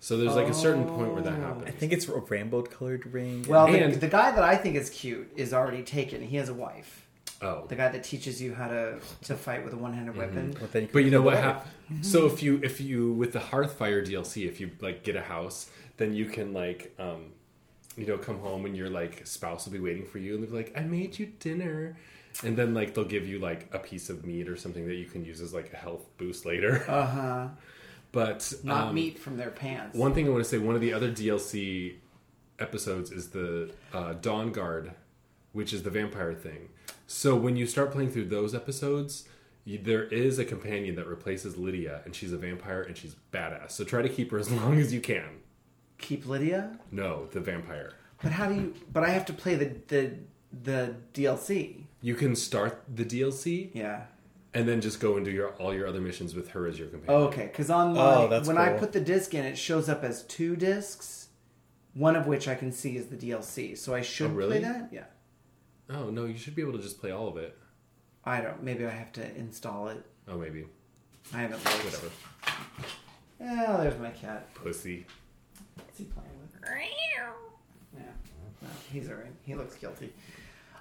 [0.00, 1.64] So there's like a certain point where that happens.
[1.66, 3.44] I think it's a rainbow colored ring.
[3.48, 6.22] well, the, And- the guy that I think is cute is already taken.
[6.22, 7.02] He has a wife.
[7.42, 10.56] Oh, The guy that teaches you how to to fight with a one handed weapon.
[10.58, 12.10] But, then you But you know kill what the happens?
[12.10, 15.68] So if you if you with the Hearthfire DLC, if you like get a house,
[15.98, 17.32] then you can like um,
[17.96, 20.50] you know come home and your like spouse will be waiting for you and they'll
[20.50, 21.96] be like, "I made you dinner,"
[22.44, 25.06] and then like they'll give you like a piece of meat or something that you
[25.06, 26.84] can use as like a health boost later.
[26.88, 27.48] Uh huh.
[28.12, 29.96] But Not um, meat from their pants.
[29.96, 31.96] One thing I want to say, one of the other DLC
[32.58, 34.92] episodes is the uh, Dawn Guard,
[35.52, 36.70] which is the vampire thing.
[37.06, 39.28] So when you start playing through those episodes,
[39.64, 43.72] you, there is a companion that replaces Lydia, and she's a vampire and she's badass.
[43.72, 45.40] So try to keep her as long as you can.
[45.98, 46.78] Keep Lydia.
[46.90, 47.92] No, the vampire.
[48.22, 48.74] But how do you?
[48.92, 50.14] But I have to play the the
[50.62, 51.84] the DLC.
[52.00, 54.04] You can start the DLC Yeah.
[54.54, 56.88] and then just go and do your all your other missions with her as your
[56.88, 57.22] companion.
[57.22, 58.78] Oh, okay, because on oh, my Oh, that's when I cool.
[58.78, 61.28] put the disc in, it shows up as two discs,
[61.94, 63.76] one of which I can see is the DLC.
[63.76, 64.60] So I should Oh, really?
[64.60, 64.88] play that.
[64.92, 65.04] Yeah.
[65.90, 67.56] Oh no, you should be able to just play all of it.
[68.24, 68.62] I don't.
[68.62, 70.04] Maybe I have to install it.
[70.28, 70.66] Oh, maybe
[71.34, 71.84] I haven't looked.
[71.84, 72.10] whatever.
[73.40, 74.52] Yeah, there's my cat.
[74.54, 75.06] Pussy.
[75.76, 76.70] What's he playing with?
[77.96, 78.00] Yeah.
[78.62, 79.32] No, he's alright.
[79.42, 80.12] He looks guilty.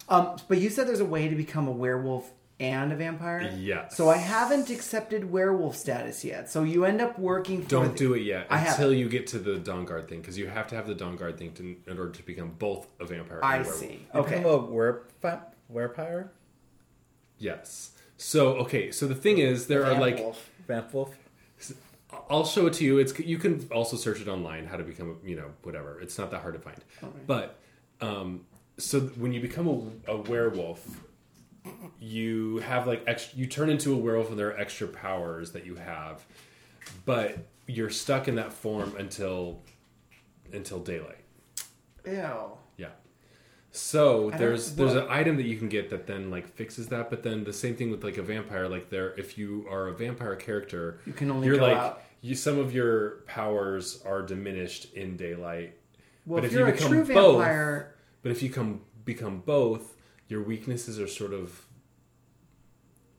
[0.09, 3.53] Um, but you said there's a way to become a werewolf and a vampire.
[3.57, 3.97] Yes.
[3.97, 6.49] So I haven't accepted werewolf status yet.
[6.49, 7.63] So you end up working.
[7.63, 8.97] For Don't the- do it yet I until haven't.
[8.97, 11.37] you get to the Dawn Guard thing because you have to have the Dawn Guard
[11.37, 13.39] thing to, in order to become both a vampire.
[13.43, 13.79] I and a werewolf.
[13.81, 14.07] see.
[14.15, 14.35] Okay.
[14.39, 14.49] Okay.
[14.49, 15.03] a were
[15.73, 16.29] werepire?
[17.37, 17.91] Yes.
[18.17, 18.91] So okay.
[18.91, 20.17] So the thing is, there are like
[20.69, 21.09] Vampwolf.
[22.29, 22.97] I'll show it to you.
[22.99, 25.99] It's you can also search it online how to become you know whatever.
[26.01, 26.77] It's not that hard to find.
[27.27, 27.57] But
[28.01, 28.41] um,
[28.77, 30.85] so when you become a, a werewolf,
[31.99, 35.65] you have like extra, you turn into a werewolf and there are extra powers that
[35.65, 36.23] you have,
[37.05, 39.61] but you're stuck in that form until
[40.53, 41.23] until daylight.
[42.05, 42.13] Ew.
[42.77, 42.87] Yeah.
[43.71, 47.23] So there's there's an item that you can get that then like fixes that, but
[47.23, 48.67] then the same thing with like a vampire.
[48.69, 52.01] Like there, if you are a vampire character, You can only you're go like out-
[52.25, 52.35] you.
[52.35, 55.77] Some of your powers are diminished in daylight.
[56.25, 58.81] Well, But if, if you're you a become true both- vampire, But if you come
[59.05, 59.95] become both,
[60.27, 61.65] your weaknesses are sort of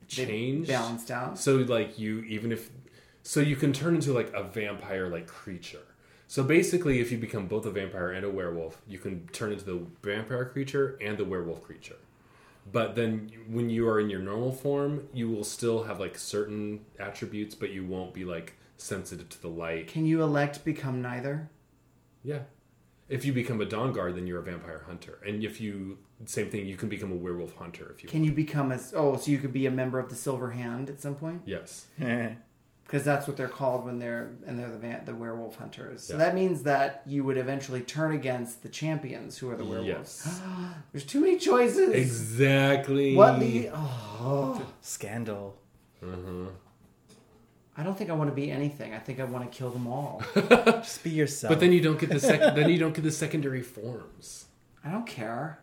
[0.07, 0.67] changed.
[0.69, 1.37] balanced out.
[1.37, 2.69] So like you even if
[3.23, 5.81] so you can turn into like a vampire like creature.
[6.27, 9.65] So basically if you become both a vampire and a werewolf, you can turn into
[9.65, 11.95] the vampire creature and the werewolf creature.
[12.71, 16.81] But then when you are in your normal form, you will still have like certain
[16.99, 19.87] attributes, but you won't be like sensitive to the light.
[19.87, 21.49] Can you elect become neither?
[22.23, 22.39] Yeah.
[23.09, 25.19] If you become a Dawn Guard, then you're a vampire hunter.
[25.25, 28.31] And if you same thing, you can become a werewolf hunter if you Can you
[28.31, 29.17] become a oh?
[29.17, 31.43] So you could be a member of the Silver Hand at some point.
[31.45, 31.85] Yes.
[32.87, 36.03] because that's what they're called when they're and they're the van, the werewolf hunters.
[36.03, 36.19] So Yeah.
[36.19, 40.23] that means that you would eventually turn against the Companions, who are the werewolves.
[40.25, 40.41] Yes.
[40.91, 41.89] There's too many choices.
[41.91, 43.15] Exactly.
[43.15, 43.69] What the?
[43.73, 45.55] Oh, Scandal.
[46.01, 46.49] Uh-huh.
[47.77, 48.93] I don't think I want to be anything.
[48.93, 50.23] I think I want to kill them all.
[50.35, 51.51] Just be yourself.
[51.51, 54.45] But then you don't get the sec- then you don't get the secondary forms.
[54.83, 55.59] I don't care.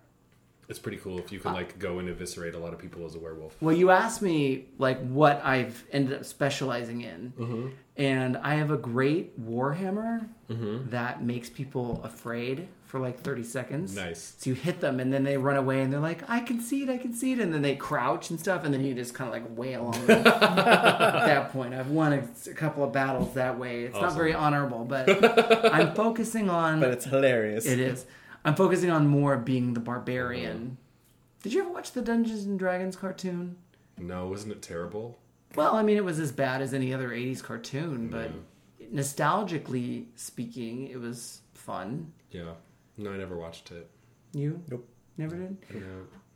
[0.68, 3.14] It's pretty cool if you can like go and eviscerate a lot of people as
[3.16, 3.55] a werewolf.
[3.61, 7.68] Well, you asked me like what I've ended up specializing in, Mm-hmm.
[7.98, 13.96] and I have a great warhammer that makes people afraid for like thirty seconds.
[13.96, 14.37] Nice.
[14.38, 16.85] So you hit them, and then they run away, and they're like, "I can see
[16.85, 19.14] it, I can see it," and then they crouch and stuff, and then you just
[19.14, 20.24] kind of like wail on them.
[20.28, 23.83] At that point, I've won a, a couple of battles that way.
[23.83, 25.09] It's not very honorable, but
[25.74, 26.78] I'm focusing on.
[26.78, 27.66] but it's hilarious.
[27.66, 28.07] It is.
[28.44, 30.57] I'm focusing on more being the barbarian.
[30.57, 31.40] Uh-huh.
[31.42, 33.57] Did you ever watch the Dungeons and Dragons cartoon?
[33.98, 35.18] No, wasn't it terrible?
[35.57, 38.94] Well, I mean, it was as bad as any other 80s cartoon, but mm.
[38.94, 42.12] nostalgically speaking, it was fun.
[42.30, 42.52] Yeah.
[42.96, 43.88] No, I never watched it.
[44.33, 44.62] You?
[44.70, 44.88] Nope.
[45.16, 45.57] Never did?
[45.74, 45.87] No.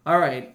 [0.06, 0.54] All right.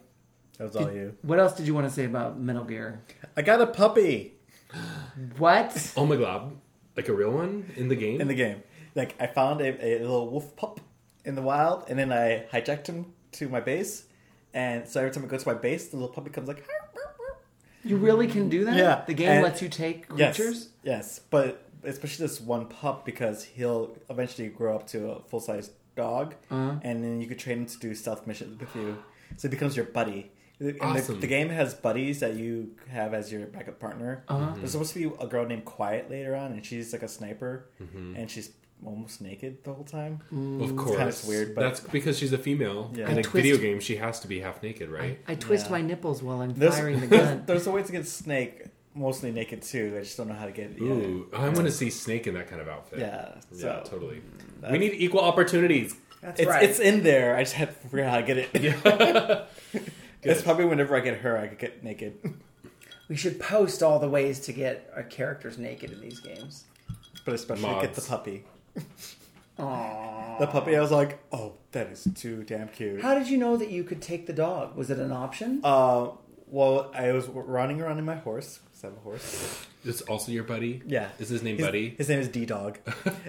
[0.58, 1.16] That was all you.
[1.24, 3.02] What else did you want to say about Metal Gear?
[3.36, 4.34] I got a puppy
[5.38, 5.94] What?
[5.98, 6.56] Oh my god.
[6.96, 8.22] Like a real one in the game?
[8.22, 8.64] in the game.
[8.96, 10.80] Like I found a, a little wolf pup
[11.26, 14.06] in the wild, and then I hijacked him to my base.
[14.54, 16.64] And so every time I go to my base, the little puppy comes like,
[17.84, 18.76] You really can do that?
[18.76, 20.70] Yeah, The game and- lets you take yes, creatures?
[20.84, 25.72] yes, but especially this one pup because he'll eventually grow up to a full size
[25.96, 26.76] dog, Uh-huh.
[26.82, 28.98] and then you could train him to do stealth missions with you,
[29.38, 30.32] so it becomes your buddy.
[30.60, 31.20] And the- Awesome.
[31.20, 34.24] the, game has buddies that you have as your backup partner.
[34.28, 34.54] Uh-huh.
[34.58, 37.66] There's supposed to be a girl named Quiet later on, and she's like a sniper,
[37.82, 38.16] Mm-hmm.
[38.18, 38.50] and she's
[38.86, 40.20] almost naked the whole time.
[40.62, 40.98] Of course.
[40.98, 42.92] kinda weird, but- That's because she's a female.
[42.94, 43.10] Yeah.
[43.10, 45.20] In I a twist- video game, she has to be half naked, right?
[45.28, 45.72] I twist Yeah.
[45.74, 47.44] my nipples while I'm There's, firing the there's, gun.
[47.46, 49.96] there's a way to get Snake mostly naked too.
[49.98, 50.82] I just don't know how to get it.
[50.82, 50.82] yet.
[50.92, 53.00] Ooh, I want to see Snake in that kind of outfit.
[53.00, 54.22] Yeah, Yeah, totally.
[54.72, 55.96] We need equal opportunities.
[56.22, 56.64] That's It's right.
[56.64, 57.36] it's in there.
[57.36, 58.50] I just had to figure out how to get it.
[59.74, 59.82] Yeah.
[60.26, 62.18] It's probably whenever I get her, I could get naked.
[63.10, 66.64] we should post all the ways to get our characters naked in these games.
[67.26, 68.46] But especially get the puppy.
[69.60, 70.40] Aww.
[70.40, 73.02] The puppy, I was like, oh, that is too damn cute.
[73.02, 74.76] How did you know that you could take the dog?
[74.76, 75.60] Was it an option?
[75.64, 76.12] Uh,
[76.48, 78.60] well, I was running around in my horse.
[78.84, 79.66] 'Cause I have a horse.
[79.86, 80.82] It's also your buddy.
[80.86, 81.10] Yeah.
[81.20, 81.90] Is his name His, Buddy?
[81.98, 82.80] His name is D Dog.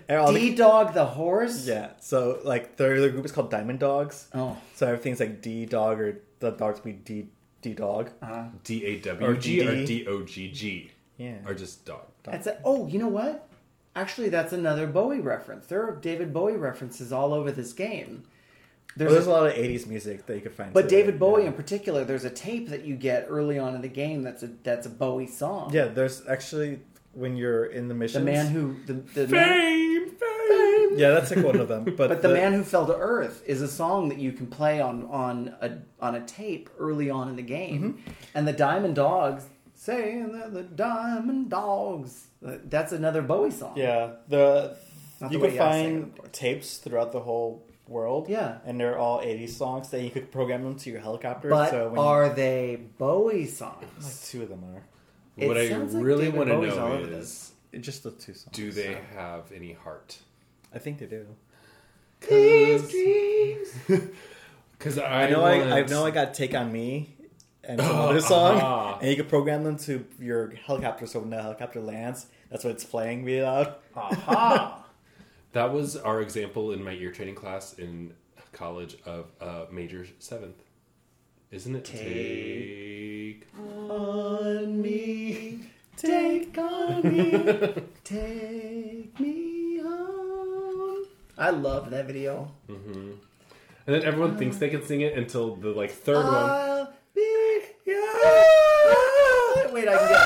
[0.09, 1.67] And D Dog the horse?
[1.67, 1.91] yeah.
[2.01, 4.29] So like the other group is called Diamond Dogs.
[4.35, 4.57] Oh.
[4.75, 7.29] So everything's like D Dog or the dogs be D
[7.63, 8.11] D Dog.
[8.23, 10.91] Uh, D A W G or D O G G?
[11.17, 11.37] Yeah.
[11.47, 12.03] Or just dog?
[12.25, 13.49] that's a, oh, you know what?
[13.97, 15.67] Actually, that's another Bowie reference.
[15.67, 18.25] There are David Bowie references all over this game.
[18.97, 20.73] There's, Well, there's a- lot of '80s music that you could find.
[20.73, 20.89] but too.
[20.97, 21.49] David Bowie Yeah.
[21.49, 24.51] in particular, there's a tape that you get early on in the game that's a
[24.63, 25.71] that's a Bowie song.
[25.73, 26.81] Yeah, there's actually
[27.13, 28.25] when you're in the mission.
[28.25, 30.99] The man who the, the man, Fame, fame.
[30.99, 31.85] Yeah, that's like one of them.
[31.85, 34.81] But, but the man who fell to earth is a song that you can play
[34.81, 38.11] on on a on a tape early on in the game, Mm-hmm.
[38.35, 42.27] and the Diamond Dogs saying that the Diamond Dogs.
[42.41, 43.73] That's another Bowie song.
[43.77, 44.77] Yeah, the
[45.21, 48.29] Not you the you say it, find tapes throughout the whole world.
[48.29, 48.59] Yeah.
[48.65, 51.51] and they're all '80s songs that you could program them to your helicopter.
[51.51, 53.85] But so when are they Bowie songs?
[54.03, 54.83] like two of them are
[55.37, 58.57] It What I sounds like really want to Bowie's know is just the two songs.
[58.57, 60.19] do they have any heart?
[60.75, 61.27] I think they do.
[62.29, 62.91] These
[63.89, 64.11] dreams.
[64.79, 65.43] Because I, I know.
[65.43, 65.63] want...
[65.73, 66.07] I, I know.
[66.07, 67.15] I got "Take on Me"
[67.63, 68.99] and some other song, uh-huh.
[69.01, 71.07] and you can program them to your helicopter.
[71.07, 73.75] So when the helicopter lands, that's what it's playing really loud.
[73.95, 74.81] Aha!
[75.55, 78.13] That was our example in my ear training class in
[78.51, 80.61] college of uh, major seventh.
[81.53, 81.85] Isn't it?
[81.85, 83.47] Take.
[83.89, 85.61] on me,
[85.97, 91.05] take on me, take me home.
[91.39, 92.51] I love that video.
[92.67, 93.21] And
[93.87, 96.35] then everyone thinks they can sing it until the like third one.
[96.35, 97.61] I'll be
[99.73, 100.21] Wait, I can get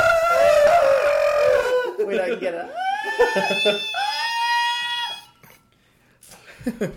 [1.99, 2.07] it.
[2.07, 3.83] Wait, I can get it.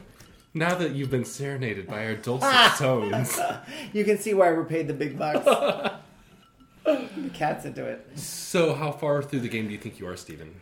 [0.54, 2.76] Now that you've been serenaded by our dulcet ah!
[2.78, 3.40] tones,
[3.94, 5.46] You can see why we're paid the big bucks.
[6.84, 8.06] the cat's into it.
[8.20, 10.54] so how far through the game do you think you are, Steven?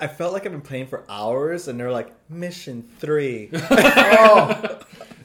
[0.00, 3.50] I felt like I've been playing for hours, and they're like mission three.
[3.52, 4.78] Oh.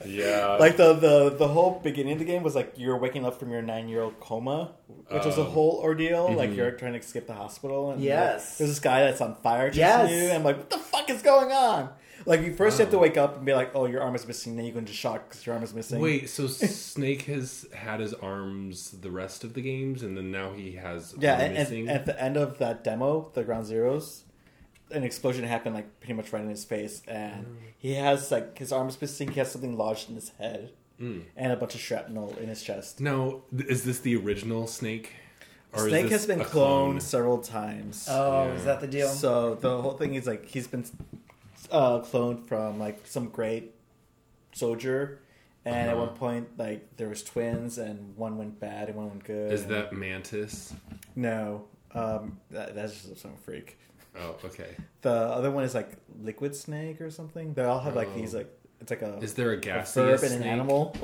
[0.06, 0.58] Yeah.
[0.60, 3.52] like the, the the whole beginning of the game was like you're waking up from
[3.52, 4.72] your nine year old coma,
[5.10, 5.46] which was a Oh.
[5.46, 6.34] whole ordeal.
[6.34, 6.58] Like mm-hmm.
[6.58, 8.58] you're trying to escape the hospital, and Yes.
[8.58, 10.10] there's this guy that's on fire chasing Yes.
[10.12, 11.90] you, and I'm like, what the fuck is going on?
[12.26, 14.56] Like you first have to wake up and be like, "Oh, your arm is missing."
[14.56, 16.00] Then you go into shock because your arm is missing.
[16.00, 16.48] Wait, so
[16.94, 21.14] Snake has had his arms the rest of the games, and then now he has
[21.20, 21.90] Yeah, and, missing.
[21.90, 24.22] at the end of that demo, the Ground Zeroes,
[24.92, 27.56] an explosion happened like pretty much right in his face, and Mm.
[27.78, 29.30] he has like his arm is missing.
[29.32, 31.24] He has something lodged in his head, Mm.
[31.36, 33.02] and a bunch of shrapnel in his chest.
[33.02, 35.12] now, th- is this the original Snake?
[35.76, 37.00] Or Snake has been cloned clone?
[37.02, 38.06] several times.
[38.08, 38.54] Oh, Yeah.
[38.54, 39.08] is that the deal?
[39.10, 40.86] So the whole thing is like he's been
[41.74, 43.74] uh, cloned from like some great
[44.54, 45.20] soldier,
[45.66, 46.06] and at Uh-huh.
[46.06, 49.52] one point like there was twins, and one went bad and one went good.
[49.52, 50.74] Is and- that Mantis?
[51.16, 51.66] no?
[51.96, 53.78] Um, that, that's just some freak.
[54.18, 54.76] Oh, okay.
[55.02, 57.54] The other one is like liquid snake or something.
[57.54, 58.18] They all have like Oh.
[58.18, 58.50] these like
[58.82, 60.32] it's like a, Is there a a gaseous verb snake?
[60.34, 60.96] and an animal.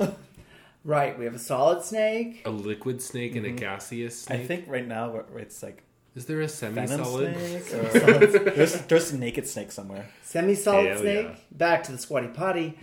[0.82, 2.42] Right, we have a solid snake.
[2.46, 4.32] A liquid snake and a gaseous Mm-hmm.
[4.32, 5.82] I think right now it's like
[6.14, 7.36] Is there a semi-solid?
[7.36, 7.74] snake.
[7.74, 8.18] Or, uh,
[8.56, 10.08] there's there's a naked snake somewhere.
[10.22, 11.26] Semi-solid Hell snake.
[11.26, 11.36] yeah.
[11.52, 12.76] Back to the squatty potty.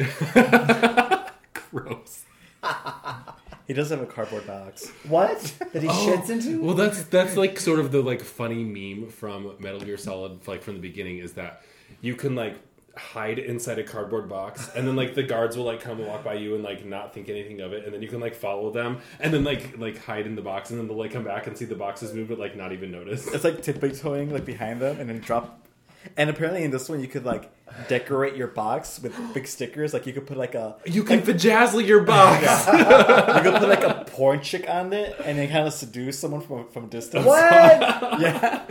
[1.72, 2.24] Gross.
[3.68, 4.90] He does have a cardboard box.
[5.10, 5.42] What?
[5.74, 6.62] That he oh, shits into?
[6.62, 10.48] Oh, Well, that's that's like sort of the like funny meme from Metal Gear Solid,
[10.48, 11.64] like from the beginning, is that
[12.00, 12.56] you can like
[12.98, 16.34] hide inside a cardboard box, and then like the guards will like come walk by
[16.34, 19.00] you and like not think anything of it, and then you can like follow them,
[19.20, 21.58] and then like like hide in the box, and then they'll like come back and
[21.58, 23.28] see the boxes move, but like not even notice.
[23.28, 25.67] It's like tiptoeing like behind them and then drop.
[26.16, 27.52] And apparently in this one you could like
[27.90, 29.94] decorate your box with big stickers.
[29.94, 32.66] Like you could put like a You can vajazzle your box.
[32.68, 36.42] you could put like a porn chick on it and then kind of seduce someone
[36.42, 37.26] from from a distance.
[37.26, 37.42] what?
[38.20, 38.64] Yeah.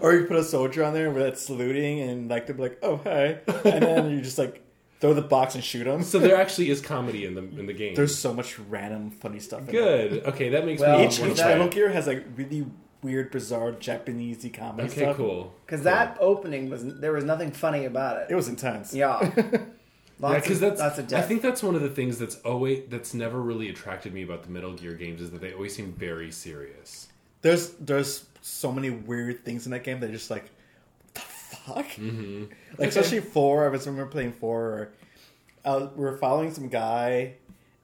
[0.00, 2.78] Or you put a soldier on there where it's saluting and like they'd be like,
[2.82, 4.62] oh hey, and then you just like
[5.00, 6.02] throw the box and shoot them.
[6.04, 7.94] So there actually is comedy in the in the game.
[7.96, 9.60] There's so much random funny stuff.
[9.60, 10.24] In good.
[10.26, 11.68] Okay, that makes Well, me Each, wanna each play Metal.
[11.68, 12.66] Gear has like really
[13.02, 15.16] weird, bizarre Japanese comedy Okay, stuff.
[15.16, 15.52] cool.
[15.66, 18.34] Because that opening was there was nothing funny about It it.
[18.34, 18.94] was intense.
[18.94, 19.30] Yeah.
[20.20, 22.84] Yeah, Lots because that's lots of I think that's one of the things that's always
[22.88, 25.92] that's never really attracted me about the Metal Gear games is that they always seem
[25.94, 27.08] very serious.
[27.40, 31.20] There's there's so many weird things in that game that are just like, what the
[31.22, 31.86] fuck?
[31.86, 32.44] Mm-hmm.
[32.78, 33.64] Like especially four.
[33.64, 34.92] I was remember playing four.
[35.64, 37.34] Uh, We're following some guy,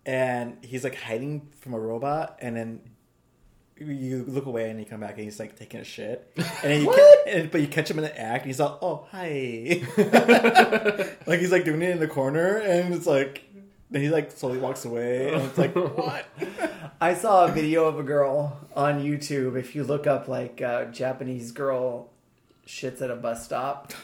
[0.07, 2.81] and he's like hiding from a robot, and then
[3.81, 6.81] you look away and you come back and he's like taking a shit, and then
[6.83, 6.97] you What?
[7.25, 9.83] ca- and, but you catch him in the act, and he's like, oh hi,
[11.27, 13.45] like he's like doing it in the corner, and it's like.
[13.91, 16.27] Then he like slowly walks away, and it's like, what?
[17.01, 19.59] I saw a video of a girl on YouTube.
[19.59, 22.11] If you look up like uh, Japanese girl
[22.67, 23.95] shits at a bus stop,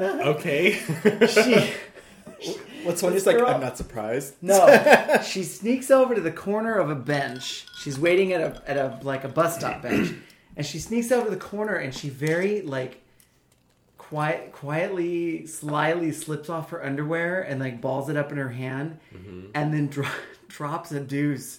[0.00, 0.72] Okay.
[1.28, 1.74] she
[2.84, 4.34] What's funny is like, girl- I'm not surprised.
[4.42, 7.66] no, she sneaks over to the corner of a bench.
[7.82, 10.12] She's waiting at a at a like a bus stop bench,
[10.56, 13.00] and she sneaks over to the corner and she very like
[13.98, 18.98] quiet quietly slyly slips off her underwear and like balls it up in her hand,
[19.14, 19.46] mm-hmm.
[19.54, 20.06] and then dro-
[20.48, 21.58] drops a deuce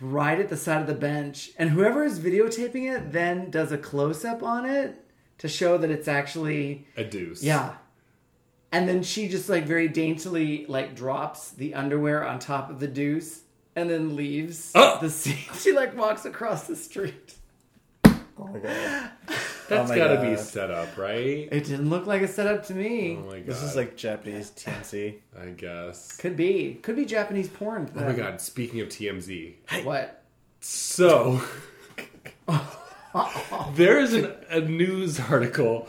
[0.00, 1.50] right at the side of the bench.
[1.58, 5.04] And whoever is videotaping it then does a close up on it
[5.38, 7.42] to show that it's actually A deuce.
[7.42, 7.74] yeah.
[8.72, 12.86] And then she just like very daintily like drops the underwear on top of the
[12.86, 13.40] deuce
[13.74, 14.98] and then leaves Ah!
[15.00, 15.36] the scene.
[15.58, 17.34] She like walks across the street.
[18.04, 19.10] Oh my god.
[19.68, 21.48] That's Oh my gotta be set up, right?
[21.52, 23.18] It didn't look like a setup to me.
[23.20, 23.46] Oh my god.
[23.46, 25.14] This is like Japanese TMZ.
[25.40, 26.16] I guess.
[26.16, 26.74] Could be.
[26.82, 27.90] Could be Japanese porn.
[27.96, 29.54] Oh my god, speaking of TMZ.
[29.84, 30.22] What?
[30.60, 31.40] So
[33.74, 35.86] there is an, a news article,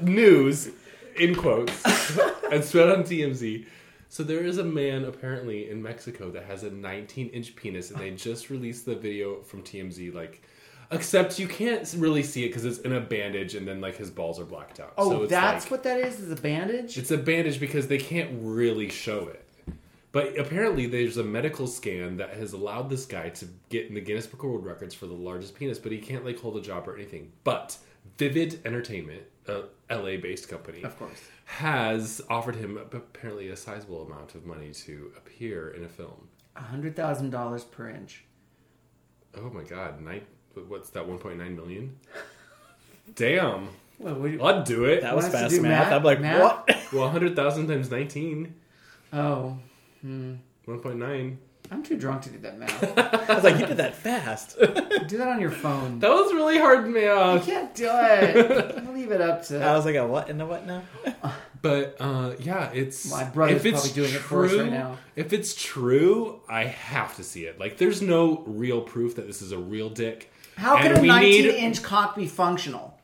[0.00, 0.70] news
[1.16, 1.84] in quotes,
[2.52, 3.66] and spread on TMZ.
[4.08, 8.00] So there is a man apparently in Mexico that has a 19 inch penis, and
[8.00, 10.14] they just released the video from TMZ.
[10.14, 10.42] Like,
[10.90, 14.10] except you can't really see it because it's in a bandage, and then like his
[14.10, 14.92] balls are blacked out.
[14.96, 16.20] Oh, so it's that's like- what that is?
[16.20, 16.96] Is a bandage?
[16.96, 19.40] It's a bandage because they can't really show it.
[20.12, 24.00] But apparently, there's a medical scan that has allowed this guy to get in the
[24.00, 26.60] Guinness Book of World Records for the largest penis, but he can't like hold a
[26.60, 27.32] job or anything.
[27.42, 27.76] But
[28.16, 31.20] Vivid Entertainment, a LA-based company, Of course.
[31.46, 36.28] has offered him apparently a sizable amount of money to appear in a film.
[36.56, 38.24] hundred thousand dollars per inch.
[39.36, 40.00] Oh my God!
[40.00, 40.22] Nine,
[40.68, 41.04] what's that?
[41.06, 41.96] 1.9 million?
[43.14, 43.68] Damn!
[43.98, 45.02] Well, what do you- I'd do it.
[45.02, 45.84] That was Want us to fast do math.
[45.88, 45.92] math?
[45.92, 46.40] I'm like, Math?
[46.40, 46.78] what?
[46.92, 48.54] Well, 100,000 times 19,
[49.12, 49.58] oh,
[50.00, 50.34] hmm.
[50.66, 51.36] 1.9.
[51.70, 52.98] I'm too drunk to do that math.
[53.30, 54.58] I was like, you did that fast.
[54.58, 55.98] do that on your phone.
[55.98, 57.46] That was really hard You math.
[57.46, 58.84] can't do it.
[59.04, 59.62] Leave it up to.
[59.62, 60.82] I was like, a what and a what now?
[61.60, 64.98] But uh, yeah, it's My brother's if it's probably doing it for us right now.
[65.16, 67.58] If it's true, I have to see it.
[67.58, 70.30] Like, there's no real proof that this is a real dick.
[70.56, 72.98] How And can a we 19 need- inch cock be functional?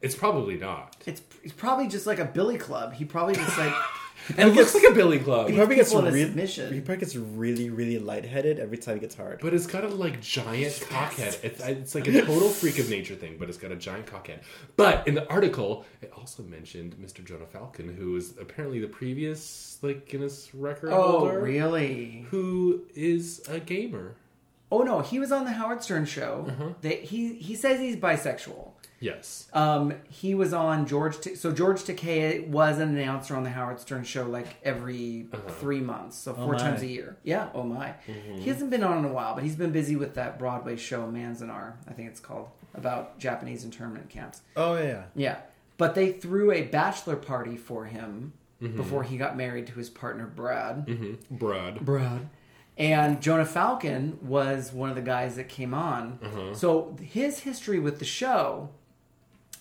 [0.00, 0.96] It's probably not.
[1.04, 2.94] It's, it's probably just like a billy club.
[2.94, 3.74] He probably just like
[4.36, 6.72] And it looks like a billy club, He probably gets people in a really, submission.
[6.74, 9.40] he probably gets really, really lightheaded every time he gets hard.
[9.40, 11.42] but it's got a like giant cockhead.
[11.42, 14.40] It's, it's like a total freak of nature thing, but it's got a giant cockhead.
[14.76, 17.24] But in the article, it also mentioned Mr.
[17.24, 22.26] Jonah Falcon, who is apparently the previous like Guinness record oh holder, really?
[22.30, 24.16] who is a gamer.
[24.70, 26.44] Oh no, he was on the Howard Stern show.
[26.48, 26.68] Uh-huh.
[26.82, 28.72] They, he he says he's bisexual.
[29.00, 29.48] Yes.
[29.52, 31.20] Um, he was on George.
[31.20, 35.48] T- so George Takei was an announcer on the Howard Stern show like every Uh-huh.
[35.60, 37.16] three months, so four times a year.
[37.22, 37.48] Yeah.
[37.54, 37.94] Oh my.
[38.08, 38.38] Mm-hmm.
[38.40, 41.06] He hasn't been on in a while, but he's been busy with that Broadway show
[41.06, 41.74] Manzanar.
[41.88, 44.40] I think it's called about Japanese internment camps.
[44.56, 45.38] Oh yeah, Yeah.
[45.76, 48.76] But they threw a bachelor party for him Mm-hmm.
[48.76, 50.84] before he got married to his partner Brad.
[51.30, 51.78] Brad.
[51.84, 52.28] Brad.
[52.76, 56.18] And Jonah Falcon was one of the guys that came on.
[56.20, 56.54] Uh-huh.
[56.54, 58.70] So his history with the show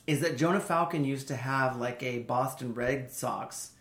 [0.08, 3.72] is that Jonah Falcon used to have like a Boston Red Sox,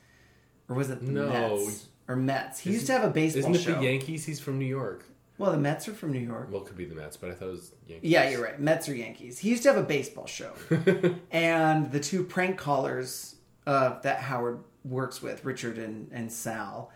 [0.68, 1.28] or was it the No.
[1.28, 1.86] Mets?
[2.08, 2.60] Or Mets.
[2.60, 3.48] He used to have a baseball show.
[3.50, 3.80] Isn't it show.
[3.80, 4.24] the Yankees?
[4.24, 5.04] He's from New York.
[5.38, 6.48] well, the Mets are from New York.
[6.50, 8.10] Well, it could be the Mets, but I thought it was Yankees.
[8.10, 8.60] Yeah, you're right.
[8.60, 9.38] Mets or Yankees.
[9.38, 10.52] He used to have a baseball show,
[11.30, 16.90] and the two prank callers uh, that Howard works with, Richard and, and Sal,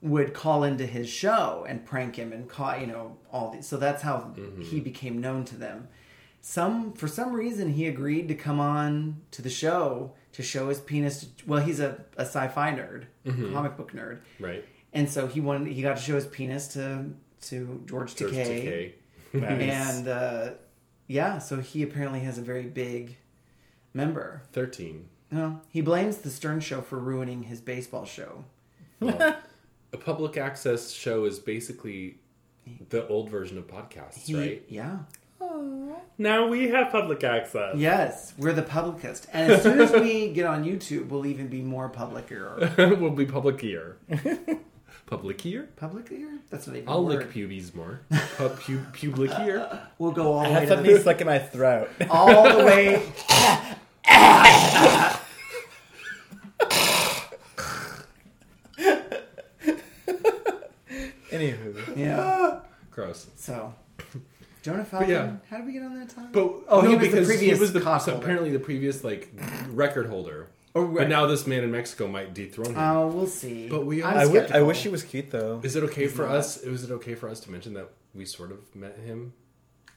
[0.00, 3.66] would call into his show and prank him and call you know all these.
[3.66, 5.88] So that's how he became known to them.
[6.44, 10.80] Some for some reason he agreed to come on to the show to show his
[10.80, 11.26] penis.
[11.46, 13.04] well, he's a, a sci-fi nerd,
[13.52, 14.64] comic book nerd, Right.
[14.92, 17.06] and so he wanted he got to show his penis to
[17.42, 18.92] to George George Takei.
[19.32, 19.42] Takei.
[19.60, 20.50] And uh,
[21.06, 23.16] yeah, so he apparently has a very big
[23.94, 24.42] member.
[24.52, 25.08] 13.
[25.30, 28.44] No, he blames the Stern Show for ruining his baseball show.
[29.00, 29.36] Well,
[29.92, 32.18] a public access show is basically
[32.90, 34.62] the old version of podcasts, He, right?
[34.68, 34.98] Yeah.
[36.18, 37.76] Now we have public access.
[37.76, 41.62] Yes, we're the publicist, and as soon as we get on YouTube, we'll even be
[41.62, 42.76] more publicer.
[43.00, 43.96] we'll be public ear.
[45.06, 45.68] public ear?
[45.76, 46.38] Public ear?
[46.50, 47.18] That's not even a I'll word.
[47.18, 48.00] lick pubes more.
[48.36, 48.78] Pu- pu-
[49.10, 49.80] public ear.
[49.98, 51.90] We'll go all I the way have something stuck in my throat.
[52.10, 53.02] all the way.
[61.30, 62.60] Anywho, Yeah.
[62.90, 63.26] Gross.
[63.36, 63.74] So,
[64.62, 65.10] Jonah Falcon.
[65.10, 65.32] yeah.
[65.50, 66.30] How did we get on that time?
[66.32, 68.24] But Oh, no, he was the because previous he was the cock so holder.
[68.24, 69.32] apparently the previous like
[69.70, 70.48] record holder.
[70.74, 70.98] Oh, right.
[71.02, 72.78] But now this man in Mexico might dethrone him.
[72.78, 73.68] Oh, we'll see.
[73.68, 74.66] But we I'm I, w- I skeptical.
[74.68, 75.60] wish he was cute though.
[75.62, 76.36] is it okay for not.
[76.36, 76.56] us?
[76.58, 79.34] Is it okay for us to mention that we sort of met him?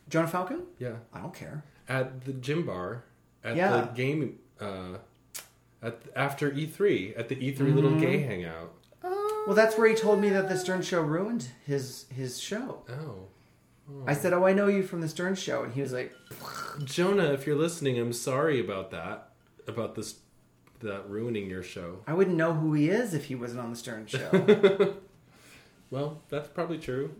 [0.09, 0.63] Jonah Falcon.
[0.79, 1.63] Yeah, I don't care.
[1.87, 3.03] at the gym bar
[3.43, 3.69] at Yeah.
[3.81, 4.97] the game uh,
[5.83, 8.73] at after E3 at the E3 little gay hangout.
[9.03, 12.83] Oh well, that's where he told me that the Stern Show ruined his his show.
[12.89, 13.27] Oh,
[14.07, 16.13] I said, "Oh, I know you from the Stern Show," and he was like,
[16.83, 19.29] Jonah, if you're listening, I'm sorry about that.
[19.67, 20.19] About this,
[20.81, 21.99] that ruining your show.
[22.07, 24.95] "I wouldn't know who he is if he wasn't on the Stern Show."
[25.91, 27.15] Well, that's probably true.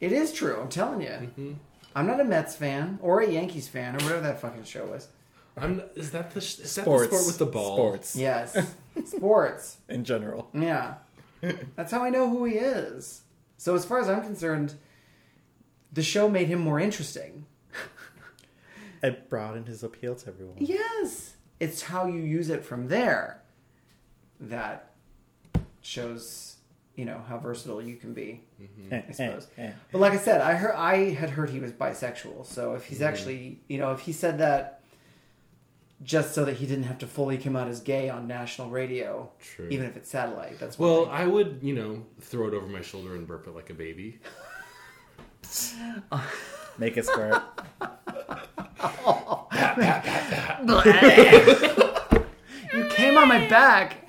[0.00, 0.60] it is true.
[0.60, 1.08] I'm telling you.
[1.08, 1.52] Mm-hmm.
[1.94, 5.08] I'm not a Mets fan or a Yankees fan or whatever that fucking show was.
[5.56, 5.82] I'm.
[5.94, 7.76] Is that the is that the sport with the ball?
[7.76, 8.16] Sports.
[8.16, 8.56] Yes,
[9.04, 9.76] sports.
[9.88, 10.48] In general.
[10.54, 10.94] Yeah,
[11.76, 13.20] that's how I know who he is.
[13.58, 14.74] So as far as I'm concerned,
[15.92, 17.46] the show made him more interesting.
[19.02, 20.56] It broadened his appeal to everyone.
[20.60, 21.34] Yes.
[21.58, 23.42] It's how you use it from there
[24.40, 24.92] that
[25.80, 26.56] shows,
[26.94, 28.42] you know, how versatile you can be.
[28.92, 29.48] Eh, I suppose.
[29.58, 29.72] eh, eh.
[29.90, 32.46] But like I said, I heard I had heard he was bisexual.
[32.46, 33.06] So if he's Mm-hmm.
[33.08, 34.80] actually, you know, if he said that
[36.04, 39.30] just so that he didn't have to fully come out as gay on national radio,
[39.40, 39.68] True.
[39.70, 41.08] even if it's satellite, that's Well.
[41.10, 44.20] I would, you know, throw it over my shoulder and burp it like a baby.
[46.78, 47.42] Make it squirt.
[52.72, 54.08] you came on my back.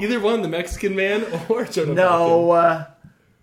[0.00, 2.50] Either one, the Mexican man or Jonah No.
[2.52, 2.84] Uh,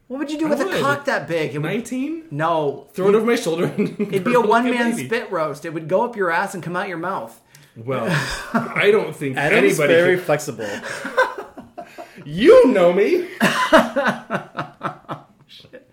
[0.07, 0.81] what would you do I with a would.
[0.81, 1.53] cock that big?
[1.55, 2.25] It would, Nineteen.
[2.31, 2.87] no.
[2.93, 3.65] Throw it over my shoulder.
[3.65, 5.65] And It'd be a one man spit roast.
[5.65, 7.39] It would go up your ass and come out your mouth.
[7.75, 8.05] Well,
[8.53, 9.93] I don't think Adam's anybody.
[9.93, 10.69] very could- flexible.
[12.25, 13.27] You know me.
[15.47, 15.91] Shit.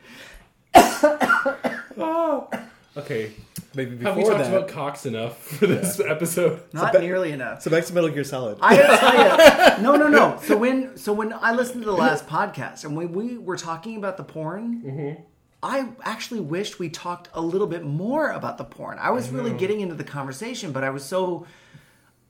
[1.99, 2.49] Oh.
[2.97, 3.33] Okay.
[3.75, 4.55] Maybe before Have we talked that.
[4.55, 6.63] about cocks enough for this episode?
[6.73, 7.63] Not ba- nearly enough.
[7.63, 8.59] so back to Metal Gear Solid.
[8.61, 10.39] I gotta tell you, no, no, no.
[10.43, 13.97] So when, so when I listened to the last podcast and when we were talking
[13.97, 15.23] about the porn, mm-hmm.
[15.63, 18.99] I actually wished we talked a little bit more about the porn.
[18.99, 19.59] I was really mm.
[19.59, 21.47] getting into the conversation, but I was so,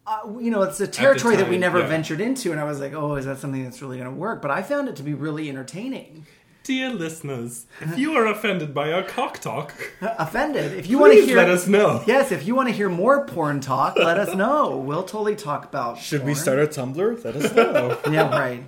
[0.07, 1.86] uh, you know, it's a territory that we never yeah.
[1.86, 4.42] ventured into, and I was like, oh, is that something that's really going to work?
[4.42, 6.26] But I found it to be really entertaining.
[6.64, 10.72] Dear listeners, if you are offended by our cock talk, Offended.
[10.72, 12.05] If you want to hear, let us know.
[12.07, 14.76] yes, if you want to hear more porn talk, let us know.
[14.92, 15.98] We'll totally talk about.
[15.98, 17.24] Should we start a Tumblr?
[17.24, 17.98] Let us know.
[18.12, 18.64] Yeah, right.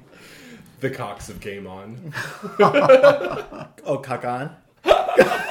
[0.81, 2.13] The cocks of Game On.
[2.59, 5.51] oh, cock on.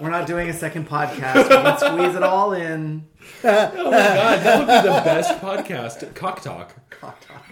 [0.00, 1.34] We're not doing a second podcast.
[1.44, 3.06] We can squeeze it all in.
[3.44, 6.14] Oh my god, that would be the best podcast.
[6.14, 6.74] Cock talk.
[6.88, 7.44] Cock talk.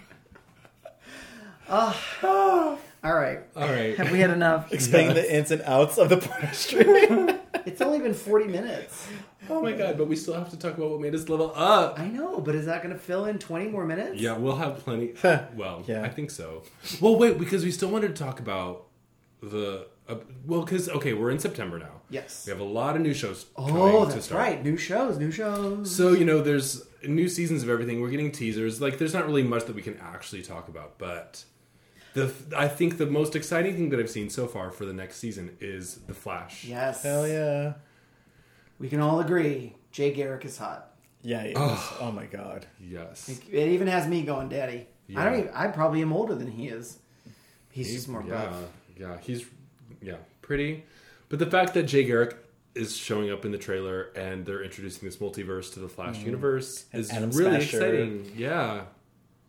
[1.68, 2.78] Oh.
[3.04, 3.40] All right.
[3.54, 3.96] All right.
[3.96, 4.72] Have we had enough?
[4.72, 6.84] Explain the ins and outs of the porn industry.
[7.66, 9.08] It's only been 40 minutes.
[9.50, 11.98] Oh my god, but we still have to talk about what made us level up.
[11.98, 14.20] I know, but is that going to fill in 20 more minutes?
[14.20, 15.14] Yeah, we'll have plenty.
[15.56, 16.04] Well, Yeah.
[16.04, 16.62] I think so.
[17.00, 18.84] Well, wait, because we still wanted to talk about
[19.42, 19.88] the.
[20.08, 22.00] Uh, well, because, okay, we're in September now.
[22.10, 22.46] Yes.
[22.46, 24.40] We have a lot of new shows Oh, coming to that's start.
[24.40, 24.64] right.
[24.64, 25.94] New shows, new shows.
[25.94, 28.00] So, you know, there's new seasons of everything.
[28.00, 28.80] We're getting teasers.
[28.80, 31.44] Like, there's not really much that we can actually talk about, but.
[32.14, 35.16] The, I think the most exciting thing that I've seen so far for the next
[35.16, 36.64] season is The Flash.
[36.64, 37.02] yes.
[37.02, 37.74] Hell yeah.
[38.78, 40.94] We can all agree Jay Garrick is hot.
[41.22, 41.56] Yeah, he is.
[42.00, 42.66] Oh my god.
[42.80, 43.28] Yes.
[43.50, 44.86] It even has me going, Daddy.
[45.14, 46.98] I don't even, I probably am older than he is.
[47.70, 48.54] He's, just more yeah, buff.
[48.98, 49.44] yeah, he's
[50.06, 50.84] yeah, pretty.
[51.28, 52.36] But the fact that Jay Garrick
[52.76, 56.26] is showing up in the trailer and they're introducing this multiverse to the Flash mm.
[56.26, 57.76] universe is Atom really Smasher.
[57.76, 58.32] exciting.
[58.36, 58.84] Yeah.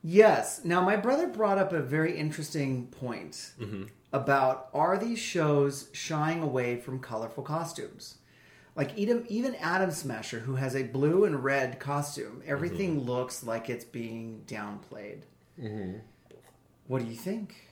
[0.01, 0.61] Yes.
[0.63, 3.83] Now, my brother brought up a very interesting point mm-hmm.
[4.11, 8.17] about are these shows shying away from colorful costumes?
[8.75, 13.09] Like even even Atom Smasher, who has a blue and red costume, everything mm-hmm.
[13.09, 15.21] looks like it's being downplayed.
[15.61, 15.97] Mm-hmm.
[16.87, 17.66] What do you think?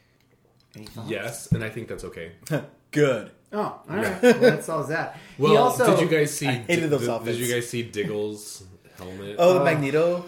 [0.76, 1.10] Any thoughts?
[1.10, 2.34] Yes, and I think that's okay.
[2.92, 3.32] Good.
[3.54, 4.22] Oh, all right.
[4.22, 5.18] Well, that solves that.
[5.38, 6.48] Well, he also did you guys see?
[6.48, 8.64] I hated those did, did you guys see Diggle's
[8.98, 9.36] helmet?
[9.40, 10.26] Oh, the Magneto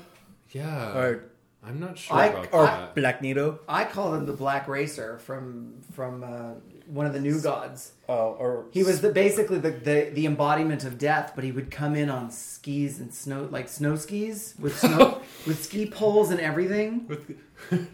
[0.52, 0.98] yeah.
[0.98, 1.24] or
[1.64, 2.96] I'm not sure I- about or that.
[2.96, 3.60] Black Nito.
[3.68, 6.54] I call him the Black Racer from from uh,
[6.88, 7.92] one of the new gods.
[8.08, 11.70] Oh, or He was the, basically the, the the embodiment of death, but he would
[11.72, 16.40] come in on skis and snow like snow skis with snow with ski poles and
[16.40, 17.38] everything.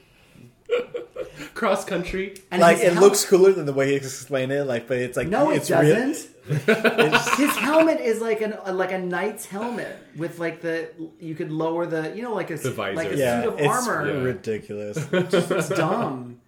[1.54, 2.36] Cross country.
[2.52, 4.66] And like it hel- looks cooler than the way he explained it.
[4.66, 6.30] Like, but it's like No, it it's real- doesn't.
[7.38, 11.86] his helmet is like an like a knight's helmet with like the you could lower
[11.86, 12.96] the you know like a The visor.
[12.98, 14.08] like a Yeah, suit of it's armor.
[14.14, 14.24] Yeah.
[14.24, 14.98] ridiculous.
[15.14, 16.40] It's dumb.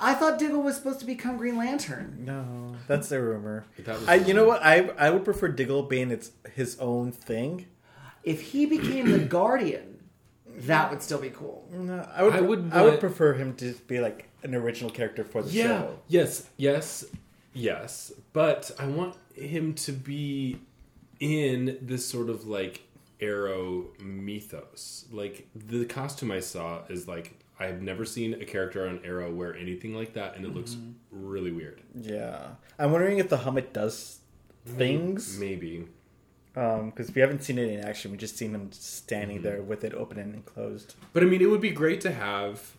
[0.00, 2.24] I thought Diggle was supposed to become Green Lantern.
[2.26, 3.64] no, that's a rumor.
[4.06, 4.60] I, you know what?
[4.62, 7.66] I I would prefer Diggle being its his own thing.
[8.24, 9.91] If he became the Guardian,
[10.66, 11.68] that would still be cool.
[11.72, 12.34] No, I would.
[12.34, 12.72] I I would would.
[12.72, 15.66] I would want- prefer him to be like an original character for the Yeah.
[15.66, 15.98] show.
[16.08, 16.48] Yes.
[16.56, 17.04] Yes.
[17.52, 18.12] Yes.
[18.32, 20.58] But I want him to be
[21.20, 22.82] in this sort of like
[23.20, 25.06] arrow mythos.
[25.12, 29.54] Like the costume I saw is like I've never seen a character on Arrow wear
[29.56, 30.90] anything like that, and it looks mm-hmm.
[31.12, 31.80] really weird.
[31.94, 32.48] Yeah,
[32.78, 34.18] I'm wondering if the helmet does
[34.66, 35.86] things Maybe.
[36.54, 38.10] Um, because we haven't seen it in action.
[38.10, 39.44] We just seen him standing mm-hmm.
[39.46, 40.94] there with it open and closed.
[41.14, 42.76] But I mean, it would be great to have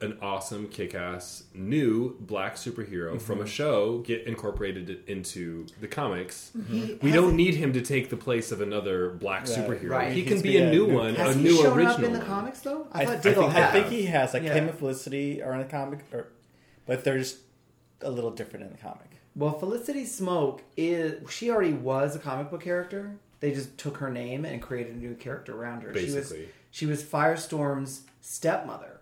[0.00, 3.18] an awesome, kick-ass new black superhero mm-hmm.
[3.18, 6.50] from a show get incorporated into the comics.
[6.56, 6.74] Mm-hmm.
[6.86, 9.90] He We don't need him to take the place of another black Right, superhero.
[9.90, 10.12] right.
[10.12, 11.78] He He's can be be a a new new- one, Has a he new shown
[11.78, 12.86] original up in the comics though?
[12.92, 14.54] I, thought I Diggle think, I think he has like Yeah.
[14.54, 16.32] him and Felicity are in the comic, or
[16.86, 17.38] but they're just
[18.02, 19.10] a little different in the comic.
[19.36, 23.16] Well, Felicity Smoak is she already was a comic book character.
[23.40, 25.92] They just took her name and created a new character around her.
[25.92, 26.48] Basically.
[26.70, 29.00] She was she was Firestorm's stepmother.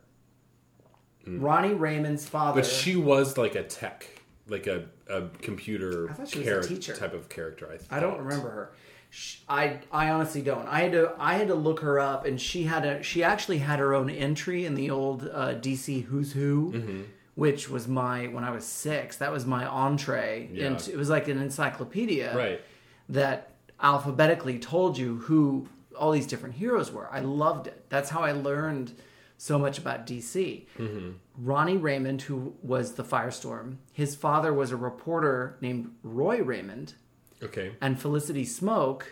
[1.27, 2.61] Ronnie Raymond's father.
[2.61, 4.07] But she was like a tech,
[4.49, 6.97] like a, a computer I thought she was a teacher.
[6.97, 7.69] type of character.
[7.91, 8.73] I, I don't remember her.
[9.11, 10.67] Sh I I honestly don't.
[10.67, 13.59] I had to I had to look her up, and she had a she actually
[13.59, 17.03] had her own entry in the old uh, DC Who's Who, Mm-hmm.
[17.35, 19.17] Which was my when I was six.
[19.17, 20.67] That was my entree, Yeah.
[20.67, 22.61] and it was like an encyclopedia, Right.
[23.09, 23.53] That
[23.83, 25.69] alphabetically told you who
[25.99, 27.09] all these different heroes were.
[27.11, 27.85] I loved it.
[27.89, 28.93] That's how I learned
[29.39, 30.67] so much about DC.
[30.79, 31.11] Mm-hmm.
[31.39, 36.95] Ronnie Raymond, who was the Firestorm, his father was a reporter named Roy Raymond
[37.43, 39.03] Okay, and Felicity Smoak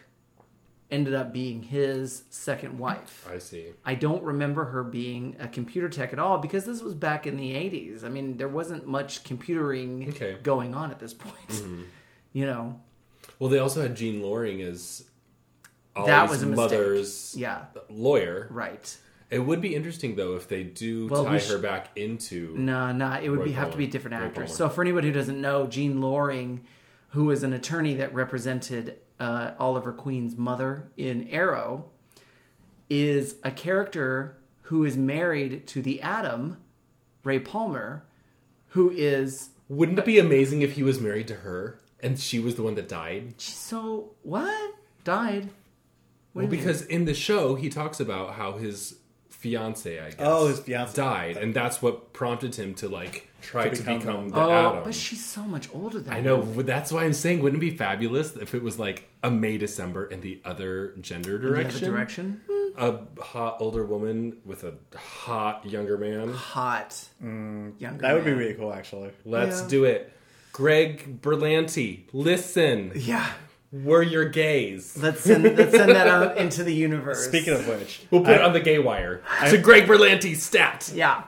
[0.90, 3.26] ended up being his second wife.
[3.30, 3.66] I see.
[3.84, 7.36] I don't remember her being a computer tech at all because this was back in
[7.36, 8.04] the 80s.
[8.04, 10.36] I mean, there wasn't much computering Okay.
[10.42, 11.48] going on at this point.
[11.48, 11.82] Mm-hmm.
[12.32, 12.80] You know,
[13.40, 15.04] Well, they also had Jean Loring as
[15.96, 16.56] Ollie's That was a mistake.
[16.70, 17.64] mother's Yeah.
[17.88, 18.46] lawyer.
[18.50, 18.96] right.
[19.30, 22.54] It would be interesting though if they do Well, tie we her back into.
[22.56, 24.54] No, no, it would Roy be, have to be a different actress.
[24.54, 26.60] So, for anybody who doesn't know, Jean Loring,
[27.08, 31.84] who was an attorney that represented uh, Oliver Queen's mother in Arrow,
[32.88, 36.56] is a character who is married to the Atom,
[37.22, 38.04] Ray Palmer,
[38.68, 42.56] who is Wouldn't it be amazing if he was married to her and she was
[42.56, 43.34] the one that died?
[43.40, 44.74] So what?
[45.04, 45.50] Died?
[46.32, 46.60] What Well, you mean?
[46.60, 48.96] because in the show he talks about how his
[49.40, 50.94] fiance, I guess, Oh, his fiancé.
[50.94, 54.84] died, and that's what prompted him to like try to become become, the oh, Atom.
[54.84, 56.66] but she's so much older than I know, him.
[56.66, 60.04] that's why I'm saying, wouldn't it be fabulous if it was like a May December
[60.06, 61.90] in the other gender In the other direction?
[61.90, 62.40] direction.
[62.76, 66.28] A hot older woman with a hot younger man.
[66.32, 67.02] Hot.
[67.20, 67.98] younger.
[68.02, 69.10] That would be really cool, actually.
[69.24, 69.68] Let's Yeah.
[69.68, 70.12] do it.
[70.52, 72.92] Greg Berlanti, listen.
[72.94, 73.26] Yeah.
[73.72, 74.96] We're your gays.
[75.00, 77.24] Let's send let's send that out into the universe.
[77.24, 79.22] Speaking of which, We'll put it on the gay wire.
[79.48, 80.90] to Greg Berlanti stat.
[80.94, 81.24] yeah.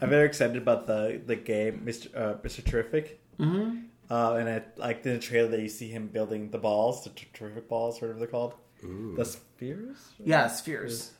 [0.00, 2.06] I'm very excited about the the game, Mr.
[2.16, 2.64] Uh, Mr.
[2.64, 3.20] Terrific.
[3.38, 3.78] Mm-hmm.
[4.10, 7.10] Uh, and I like in the trailer that you see him building the balls, the
[7.10, 9.98] ter- terrific balls, whatever they're called, the spheres.
[10.24, 11.12] Yeah, spheres.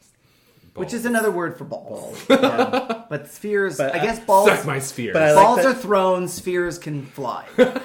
[0.75, 2.25] Which is another word for balls.
[2.31, 3.03] Yeah.
[3.11, 4.49] But spheres, But I I- guess balls.
[4.49, 5.12] Suck my spheres.
[5.14, 7.45] But I like balls are thrown, spheres can fly.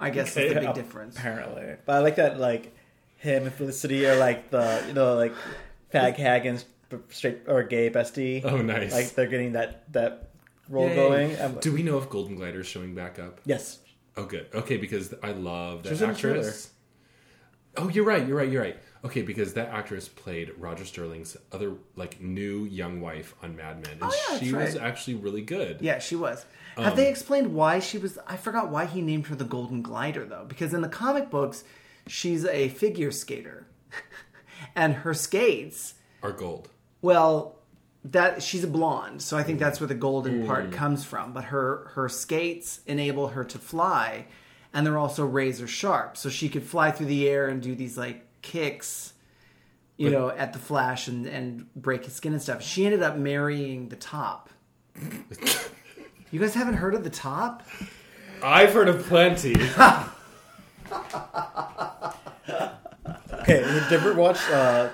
[0.00, 1.16] I guess is the big difference.
[1.16, 2.74] Apparently, but I like that like
[3.16, 5.34] him and Felicity are like the you know like
[5.92, 6.64] fag hag and
[7.10, 8.44] straight or gay bestie.
[8.44, 8.92] Oh, nice.
[8.92, 10.30] Like they're getting that that
[10.68, 10.94] role Yay.
[10.94, 11.36] going.
[11.40, 13.40] I'm- Do we know if Golden Glider's showing back up?
[13.44, 13.78] yes,
[14.16, 14.46] Oh, good.
[14.52, 16.70] Okay, because I love that in actress.
[17.76, 18.26] Oh, you're right.
[18.26, 18.50] You're right.
[18.50, 18.76] You're right.
[19.04, 23.92] Okay, because that actress played Roger Sterling's other like new young wife on Mad Men,
[23.94, 25.80] and Oh, yeah, she was actually really good.
[25.80, 26.44] Yeah, she was.
[26.76, 28.18] Um, Have they explained why she was?
[28.26, 31.64] I forgot why he named her the Golden Glider, though, because in the comic books,
[32.06, 33.66] she's a figure skater,
[34.74, 35.94] and her skates.
[36.22, 36.68] Are gold.
[37.00, 37.56] Well,
[38.04, 41.32] that she's a blonde, so I think that's where the golden part comes from.
[41.32, 44.26] But her her skates enable her to fly,
[44.72, 47.96] and they're also razor sharp, so she could fly through the air and do these
[47.98, 49.12] like kicks,
[49.96, 52.62] you But- know, at the Flash and and break his skin and stuff.
[52.62, 54.50] She ended up marrying the Top.
[56.30, 57.62] you guys haven't heard of the Top?
[58.42, 59.54] I've heard of plenty.
[63.40, 64.90] Okay, did you ever watch uh,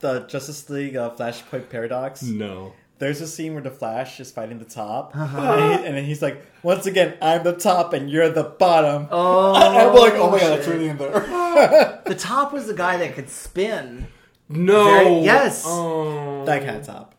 [0.00, 2.22] the Justice League uh, Flashpoint Paradox?
[2.22, 2.72] no.
[2.98, 5.40] There's a scene where the Flash is fighting the top, Uh-huh.
[5.40, 9.06] and, he- and then he's like, "Once again, I'm the top and you're the bottom."
[9.10, 11.20] Oh, I'm like, "Oh my god, that's really in there."
[12.04, 14.06] The Top was the guy that could spin.
[14.48, 14.84] No.
[14.84, 15.64] Very- yes.
[15.66, 16.44] Oh.
[16.46, 17.14] that kind of top.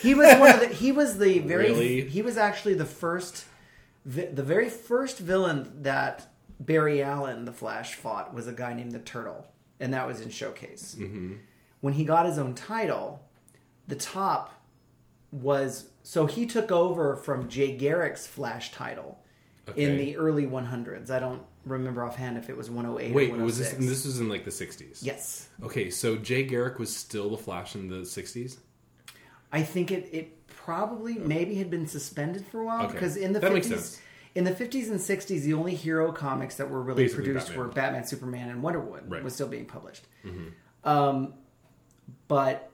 [0.00, 0.68] He was one of the.
[0.68, 1.70] He was the very.
[1.70, 2.00] Really?
[2.08, 3.44] He was actually the first,
[4.04, 6.28] vi- the very first villain that
[6.60, 9.44] Barry Allen, the Flash, fought was a guy named the Turtle,
[9.80, 10.94] and that was in Showcase.
[10.98, 11.34] Mm-hmm.
[11.80, 13.24] When he got his own title,
[13.88, 14.61] the top
[15.32, 19.18] was so he took over from Jay Garrick's Flash title
[19.76, 21.10] in the early 100s.
[21.10, 24.28] I don't remember offhand if it was 108 Wait, or was this this was in
[24.28, 24.98] like the 60s?
[25.02, 25.48] Yes.
[25.62, 28.58] Okay, so Jay Garrick was still the Flash in the 60s?
[29.52, 32.92] I think it, it probably maybe had been suspended for a while Okay.
[32.94, 34.00] because in the That makes 50s sense.
[34.34, 37.66] in the 50s and 60s the only hero comics that were really Basically produced Batman.
[37.66, 39.18] were Batman, Superman and Wonder Woman Right.
[39.18, 39.24] Mm-hmm.
[39.24, 40.06] was still being published.
[40.84, 41.34] Um,
[42.28, 42.70] but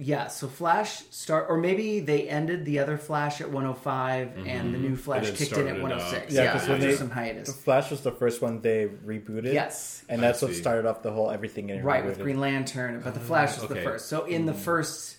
[0.00, 4.78] yeah, so Flash start or maybe they ended the other Flash at 105 and the
[4.78, 6.32] new Flash kicked in at 106.
[6.32, 7.60] Yeah, Yeah, 'cause after when they- some The hiatus.
[7.62, 9.52] Flash was the first one they rebooted.
[9.52, 10.04] Yes.
[10.08, 12.06] and that's what started off the whole everything getting Right, rebooted.
[12.06, 14.06] with Green Lantern, but the Flash was the first.
[14.06, 15.16] So in the first,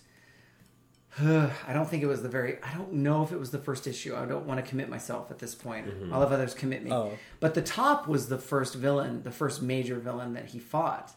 [1.19, 2.59] I don't think it was the very.
[2.63, 4.15] I don't know if it was the first issue.
[4.15, 5.87] I don't want to commit myself at this point.
[6.13, 6.91] I'll have others commit me.
[6.93, 7.11] Oh.
[7.41, 11.11] But the top was the first villain, the first major villain that he fought.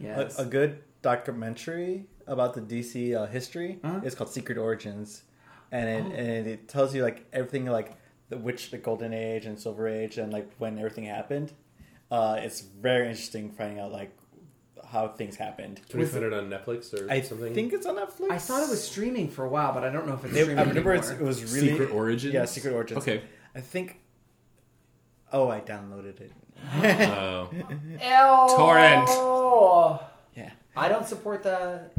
[0.00, 0.38] Yes.
[0.38, 4.00] A, a good documentary about the DC uh, history Uh-huh.
[4.04, 5.22] is called Secret Origins,
[5.72, 7.96] and it, and it tells you like everything like
[8.28, 11.52] the which the Golden Age and Silver Age and like when everything happened.
[12.10, 14.16] Uh, it's very interesting finding out like
[14.92, 15.80] how things happened.
[15.88, 17.52] Can we find it on Netflix or I something?
[17.54, 18.30] think it's on Netflix.
[18.30, 20.42] I thought it was streaming for a while, but I don't know if it's It-
[20.42, 21.24] streaming I remember it's, anymore.
[21.24, 22.32] it was really Secret Origins?
[22.34, 22.98] Yeah, Secret Origins.
[22.98, 23.22] Okay.
[23.54, 24.00] I think.
[25.32, 26.32] Oh, I downloaded it.
[26.72, 27.48] Oh.
[27.70, 28.56] Ew.
[28.56, 29.08] Torrent.
[30.36, 31.92] Yeah, I don't support that.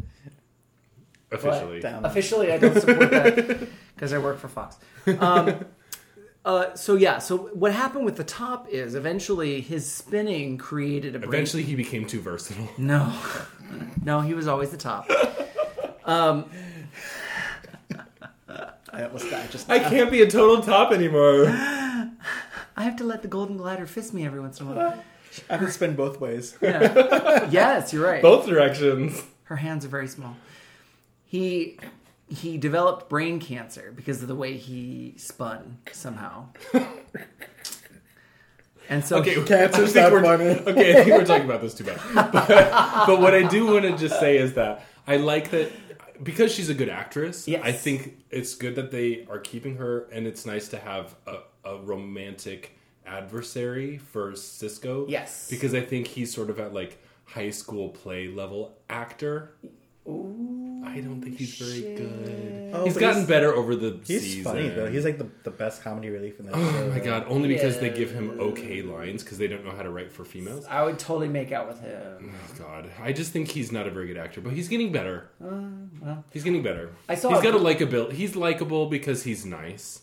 [1.32, 1.80] Officially.
[1.82, 2.06] down.
[2.06, 4.78] Officially, I don't support that because I work for Fox.
[5.20, 5.66] Um,
[6.46, 11.20] uh, so yeah, so what happened with the top is eventually his spinning created a
[11.20, 12.70] break- Eventually, he became too versatile.
[12.78, 13.14] No,
[14.04, 15.10] no, he was always the top.
[16.06, 16.50] Um,
[18.94, 19.70] I almost died just.
[19.70, 21.48] I can't be a total top anymore.
[21.50, 25.04] I have to let the golden glider fist me every once in a while.
[25.50, 26.58] I can spin both ways.
[26.62, 27.48] Yeah.
[27.52, 28.22] yes, you're right.
[28.22, 29.22] Both directions.
[29.44, 30.36] Her hands are very small.
[31.28, 31.78] He
[32.30, 36.48] he developed brain cancer because of the way he spun somehow.
[38.90, 40.72] And so Okay, Cancer's I think not we're- funny.
[40.80, 41.98] Okay, I think we're talking about this too much.
[42.16, 42.48] But,
[43.06, 45.72] but what I do want to just say is that I like that
[46.24, 47.50] because she's a good actress.
[47.50, 47.62] Yes.
[47.66, 51.40] I think it's good that they are keeping her, and it's nice to have a,
[51.70, 55.06] a romantic adversary for Cisco.
[55.10, 55.50] Yes.
[55.50, 59.52] because I think he's sort of at like high school play level actor.
[60.88, 62.72] I don't think he's very good.
[62.74, 64.06] Oh, he's but gotten he's- better over the season.
[64.06, 64.44] He's season.
[64.44, 64.90] funny though.
[64.90, 66.60] He's like the, the best comedy relief in that show.
[66.62, 67.26] Oh my god!
[67.28, 70.26] Only because they give him okay lines because they don't know how to write for
[70.26, 70.66] females.
[70.70, 72.34] I would totally make out with him.
[72.34, 72.90] Oh god!
[73.02, 75.30] I just think he's not a very good actor, but he's getting better.
[75.40, 76.24] well.
[76.32, 76.92] He's getting better.
[77.10, 78.14] I saw He's a- got a likability.
[78.14, 80.02] He's likable because he's nice,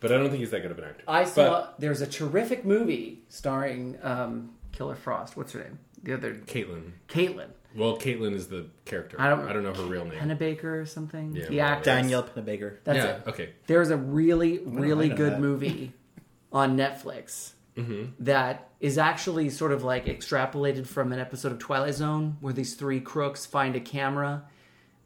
[0.00, 1.04] but I don't think he's that good of an actor.
[1.08, 5.36] I saw But there's a terrific movie starring um, Killer Frost.
[5.36, 5.78] What's her name?
[6.02, 6.92] The other Caitlin.
[7.08, 9.20] Caitlin Well, Caitlin is the character.
[9.20, 10.20] I don't- I don't know her real name.
[10.20, 11.34] Panabaker or something.
[11.34, 11.84] Yeah, the well, actress.
[11.84, 12.76] Danielle Panabaker.
[12.84, 13.16] That's yeah.
[13.16, 13.22] it.
[13.26, 13.48] Okay.
[13.66, 15.40] There's a really, really good that?
[15.40, 15.92] movie
[16.52, 18.04] on Netflix mm-hmm.
[18.20, 22.74] that is actually sort of like extrapolated from an episode of Twilight Zone where these
[22.74, 24.44] three crooks find a camera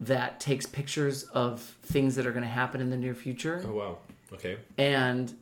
[0.01, 3.73] that takes pictures of things that are going to happen in the near future Oh
[3.73, 3.99] wow.
[4.33, 4.59] Okay.
[4.77, 5.33] and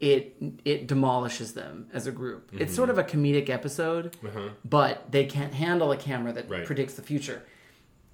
[0.00, 0.34] it
[0.64, 2.50] it demolishes them as a group.
[2.50, 2.62] Mm-hmm.
[2.62, 4.16] It's sort of a comedic episode,
[4.64, 6.54] but they can't handle a camera that Uh-huh.
[6.54, 6.66] Right.
[6.66, 7.42] predicts the future.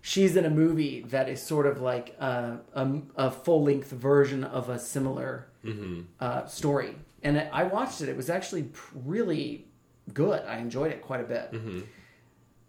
[0.02, 4.44] She's in a movie that is sort of like a, a, a full length version
[4.44, 6.02] of a similar Mm-hmm.
[6.20, 8.08] uh, story, and I watched it.
[8.08, 9.66] It was actually really
[10.14, 10.42] good.
[10.46, 11.80] I enjoyed it quite a bit, Mm-hmm.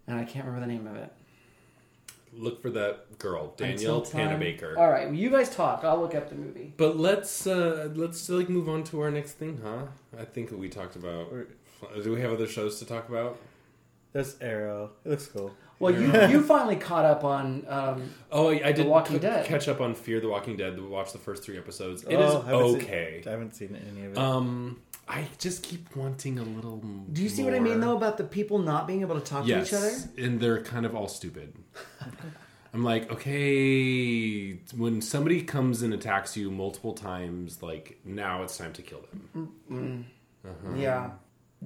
[0.08, 1.12] and I can't remember the name of it.
[2.38, 4.76] Look for that girl, Danielle Until time- Panabaker.
[4.78, 5.82] All right, well, you guys talk.
[5.82, 6.72] I'll look up the movie.
[6.76, 9.86] But let's uh let's like move on to our next thing, huh?
[10.18, 11.30] I think we talked about.
[12.02, 13.38] Do we have other shows to talk about?
[14.12, 14.90] That's Arrow.
[15.04, 15.52] It looks cool.
[15.80, 19.44] Well, you you finally caught up on um, Oh, I, I did Walking c- Dead.
[19.46, 20.80] catch up on Fear the Walking Dead.
[20.80, 22.02] Watch the first three episodes.
[22.04, 23.22] It is Oh, I haven't seen- okay.
[23.26, 24.18] I haven't seen any of it.
[24.18, 26.78] Um, I just keep wanting a little.
[27.12, 29.46] Do you see what I mean though about the people not being able to talk
[29.46, 30.24] Yes, to each other?
[30.26, 31.52] and they're kind of all stupid.
[32.74, 38.72] I'm like, okay, when somebody comes and attacks you multiple times, like now it's time
[38.74, 39.00] to kill
[39.70, 40.06] them.
[40.76, 41.10] Yeah.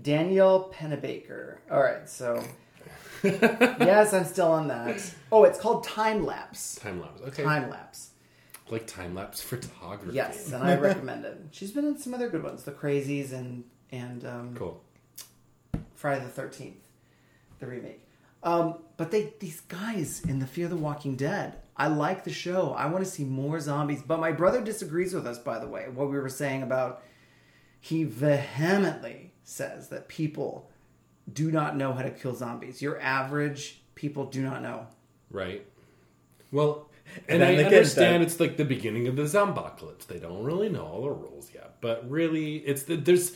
[0.00, 1.56] Danielle Panabaker.
[1.70, 2.42] All right, so
[3.24, 5.02] yes, I'm still on that.
[5.30, 6.76] Oh, it's called time lapse.
[6.76, 8.10] Time lapse, okay, Time lapse.
[8.70, 10.14] like time lapse photography.
[10.14, 11.38] Yes, and I recommend it.
[11.50, 14.80] She's been in some other good ones, The Crazies and and um, cool.
[15.94, 16.76] Friday the Thirteenth,
[17.58, 18.06] the remake.
[18.42, 21.56] Um, but they these guys in the Fear the Walking Dead.
[21.76, 22.72] I like the show.
[22.76, 24.02] I want to see more zombies.
[24.02, 25.86] But my brother disagrees with us, by the way.
[25.92, 27.02] What we were saying about
[27.80, 30.70] he vehemently says that people
[31.32, 32.82] do not know how to kill zombies.
[32.82, 34.86] Your average people do not know.
[35.30, 35.66] Right.
[36.50, 36.88] Well,
[37.28, 40.06] and, And I understand that- it's like the beginning of the zombocalypse.
[40.06, 43.32] They don't really know all the rules yet, but really, it's the there's.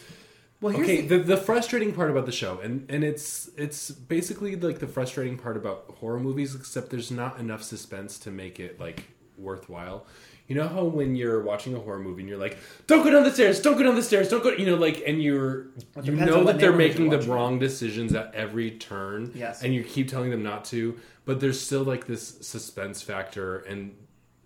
[0.61, 3.91] Well, here's okay, the- the, the frustrating part about the show, and and it's it's
[3.91, 8.59] basically like the frustrating part about horror movies, except there's not enough suspense to make
[8.59, 9.05] it like
[9.39, 10.07] worthwhile.
[10.49, 13.25] You know how when you're watching a horror movie and you're like, "Don't go down
[13.25, 13.61] the stairs!
[13.61, 14.29] Don't go down the stairs!
[14.29, 15.67] Don't go!" You know, like, and you're
[16.03, 19.33] you know that they're making the wrong decisions at every turn.
[19.35, 19.63] Yes.
[19.63, 23.95] and you keep telling them not to, but there's still like this suspense factor and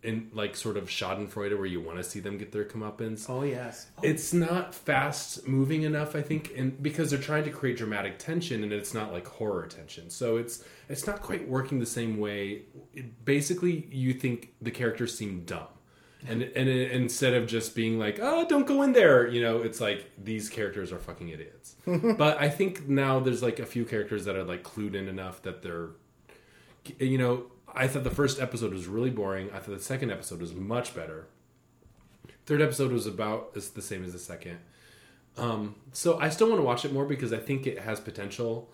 [0.02, 3.28] in like sort of Schadenfreude where you want to see them get their comeuppance.
[3.28, 3.86] Oh yes.
[3.98, 4.00] Oh.
[4.02, 8.62] it's not fast moving enough i think and because they're trying to create dramatic tension
[8.62, 10.08] and it's not like horror tension.
[10.10, 12.62] So it's it's not quite working the same way.
[12.94, 15.68] It, basically you think the characters seem dumb.
[16.26, 19.58] And and it, instead of just being like oh don't go in there you know
[19.58, 21.76] it's like these characters are fucking idiots.
[22.16, 25.42] But i think now there's like a few characters that are like clued in enough
[25.42, 25.90] that they're
[26.98, 27.44] you know
[27.74, 29.50] i thought the first episode was really boring.
[29.52, 31.26] I thought the second episode was much better.
[32.46, 34.58] Third episode was about is the same as the second.
[35.36, 38.68] Um so i still want to watch it more because i think it has potential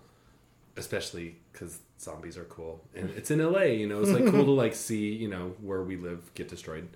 [0.79, 2.83] especially because zombies are cool.
[2.95, 5.83] And it's in la you know it's like cool to like see you know where
[5.83, 6.89] we live get destroyed.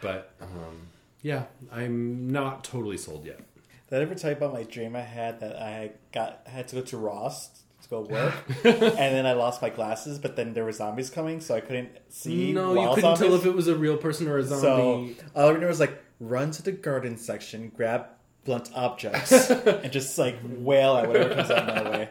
[0.00, 0.88] But um
[1.22, 3.40] yeah i'm not totally sold yet.
[3.88, 6.68] Did I ever tell you about my dream I had that I got I had
[6.68, 8.34] to go to Ross go work,
[8.64, 11.90] and then I lost my glasses, but then there were zombies coming, so I couldn't
[12.08, 12.52] see.
[12.52, 15.44] no you couldn't tell if it was a real person or a So zombie all
[15.44, 18.06] I remember was like run to the garden section, grab
[18.44, 22.08] blunt objects, and just like wail at whatever comes out my way.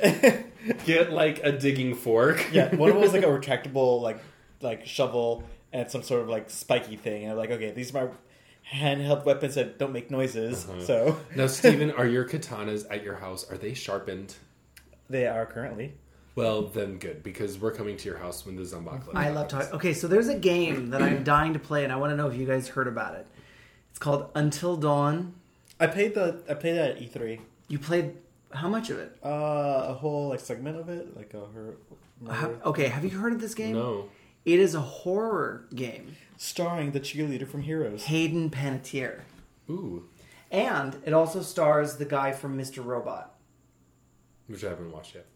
[0.84, 4.20] get like a digging fork Yeah, one of them was like a retractable like
[4.60, 5.42] like shovel
[5.72, 7.24] and some sort of like spiky thing.
[7.24, 8.10] And I'm like, okay, these are my
[8.72, 10.68] handheld weapons that don't make noises.
[10.68, 10.80] Uh-huh.
[10.84, 14.34] So now steven are your katanas at your house are they sharpened
[15.08, 15.94] they are currently.
[16.34, 19.14] Well, then good because we're coming to your house when the Zombocalypse.
[19.16, 19.72] I love talking.
[19.72, 22.28] Okay, so there's a game that I'm dying to play, and I want to know
[22.28, 23.26] if you guys heard about it.
[23.90, 25.34] It's called Until Dawn.
[25.80, 27.40] I played the I played that at E3.
[27.68, 28.14] You played
[28.52, 29.16] how much of it?
[29.24, 31.76] Uh, a whole like segment of it, like a her.
[32.30, 33.74] How, okay, have you heard of this game?
[33.74, 34.08] No.
[34.44, 36.16] It is a horror game.
[36.36, 38.04] starring the cheerleader from Heroes.
[38.04, 39.20] Hayden Panettiere.
[39.68, 40.08] Ooh,
[40.50, 42.84] And it also stars the guy from Mr.
[42.84, 43.34] Robot.
[44.48, 45.26] Which I haven't watched yet.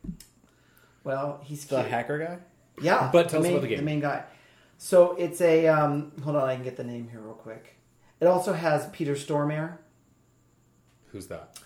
[1.05, 1.91] Well, he's The cute.
[1.91, 2.39] hacker guy.
[2.83, 3.79] Yeah, But tell us about the game.
[3.79, 4.25] The main guy.
[4.79, 7.77] So it's a um, hold on, I can get the name here real quick.
[8.21, 9.79] It also has Peter Stormare.
[11.09, 11.59] Who's that?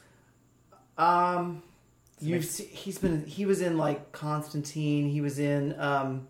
[0.99, 1.63] Um,
[2.21, 5.09] you've makes- se- he's been he was in like Constantine.
[5.09, 6.29] He was in um,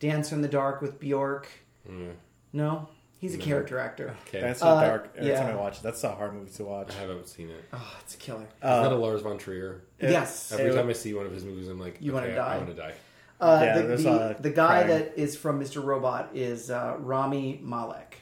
[0.00, 1.48] Dancer in the Dark with Bjork.
[1.88, 2.14] Mm,
[2.52, 2.88] No,
[3.18, 3.44] he's a No.
[3.44, 4.14] character actor.
[4.26, 5.10] okay, That's so Uh, dark.
[5.16, 5.40] Every yeah.
[5.40, 6.90] time I watch it, that's a hard movie to watch.
[6.96, 7.64] I haven't seen it.
[7.72, 8.42] Oh, it's a killer.
[8.44, 9.82] Is that a Uh, Lars von Trier?
[9.98, 10.52] it- yes.
[10.52, 12.54] Every it- time I see one of his movies, I'm like, You wanna die.
[12.54, 12.94] I want to die.
[13.40, 14.88] Uh, Yeah, the, the, a the guy crime.
[14.88, 15.82] that is from Mr.
[15.84, 18.16] Robot is uh, Rami Malek.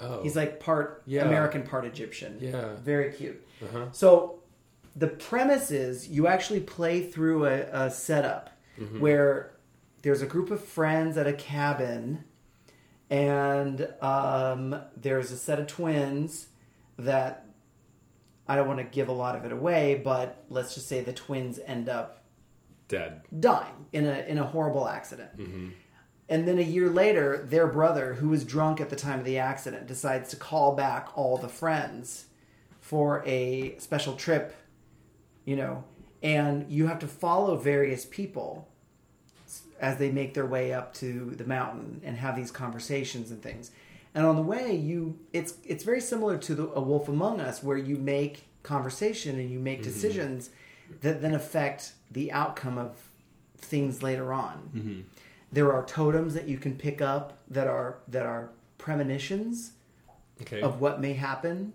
[0.00, 1.24] Oh, He's like part Yeah.
[1.26, 2.38] American, part Egyptian.
[2.40, 2.74] Yeah.
[2.76, 3.44] Very cute.
[3.62, 3.86] uh-huh.
[3.92, 4.40] So
[4.96, 8.98] the premise is you actually play through a, a setup Mm-hmm.
[9.00, 9.52] where
[10.02, 12.24] there's a group of friends at a cabin,
[13.14, 16.48] and um, there's a set of twins
[16.98, 17.46] that
[18.48, 21.12] I don't want to give a lot of it away, but let's just say the
[21.12, 22.24] twins end up
[22.88, 23.22] dead.
[23.38, 25.38] dying in a in a horrible accident.
[25.38, 25.68] Mm-hmm.
[26.28, 29.38] And then a year later, their brother, who was drunk at the time of the
[29.38, 32.24] accident, decides to call back all the friends
[32.80, 34.56] for a special trip,
[35.44, 35.84] you know,
[36.20, 38.68] and you have to follow various people
[39.80, 43.70] as they make their way up to the mountain and have these conversations and things.
[44.14, 47.62] And on the way, you it's it's very similar to the, a Wolf Among Us,
[47.62, 50.50] where you make conversation and you make decisions
[51.00, 52.96] that then affect the outcome of
[53.58, 55.04] things later on.
[55.52, 59.72] There are totems that you can pick up that are that are premonitions
[60.42, 60.60] Okay.
[60.62, 61.72] of what may happen.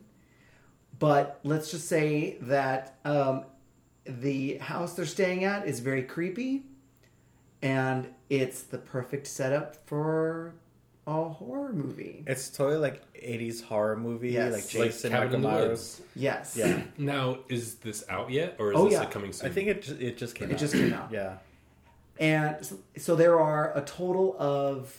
[1.00, 3.45] But let's just say that um,
[4.06, 6.64] the house they're staying at is very creepy,
[7.62, 10.53] and it's the perfect setup for
[11.07, 12.24] a horror movie.
[12.28, 14.53] It's totally like '80s horror movie, Yes.
[14.53, 15.68] like like Jason, Cabin in the Myers.
[15.70, 16.01] Woods.
[16.16, 16.55] Yes.
[16.57, 18.99] Yeah, Now, is this out yet, or is Oh, this yeah.
[18.99, 19.49] like, coming soon?
[19.49, 20.49] I think it ju- it just came.
[20.49, 20.60] It out.
[20.60, 21.12] just came out.
[21.12, 21.38] Yeah,
[22.20, 24.95] And so, so there are a total of,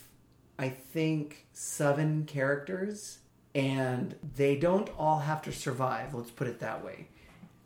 [0.59, 3.19] I think, seven characters,
[3.55, 6.13] and they don't all have to survive.
[6.15, 7.09] Let's put it that way.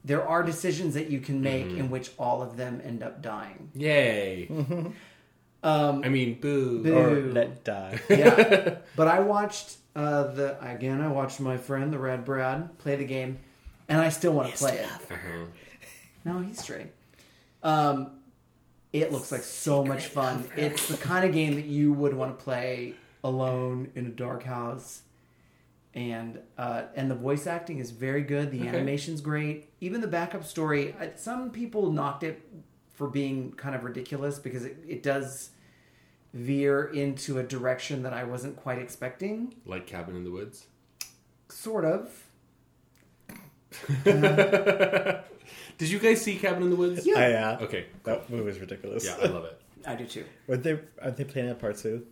[0.04, 3.70] There are decisions that you can make in which all of them end up dying.
[3.74, 4.48] Yay!
[5.62, 6.82] Um, I mean, boo.
[6.82, 6.94] Boo.
[6.94, 7.98] or let die.
[8.10, 11.00] yeah, but I watched uh, the again.
[11.00, 13.38] I watched my friend the Red Brad play the game,
[13.88, 14.84] and I still want to play it.
[15.10, 15.46] Uh-huh.
[16.26, 16.88] No, he's straight.
[17.62, 18.10] Um,
[18.92, 20.44] it looks like so much fun.
[20.54, 22.94] It's the kind of game that you would want to play
[23.24, 25.00] alone in a dark house,
[25.94, 28.50] and uh, and the voice acting is very good.
[28.50, 28.68] The Okay.
[28.68, 29.70] animation's great.
[29.80, 30.94] Even the backup story.
[31.16, 32.42] Some people knocked it
[32.94, 35.50] for being kind of ridiculous because it, it does
[36.32, 39.54] veer into a direction that I wasn't quite expecting.
[39.66, 40.66] Like Cabin in the Woods.
[41.48, 42.10] Sort of.
[44.04, 47.04] Did you guys see Cabin in the Woods?
[47.06, 47.18] Yeah.
[47.18, 47.58] I, yeah.
[47.60, 47.86] Okay.
[48.04, 49.04] That movie was ridiculous.
[49.04, 49.60] Yeah, I love it.
[49.86, 50.24] I do too.
[50.46, 52.06] Were they are they playing a part two?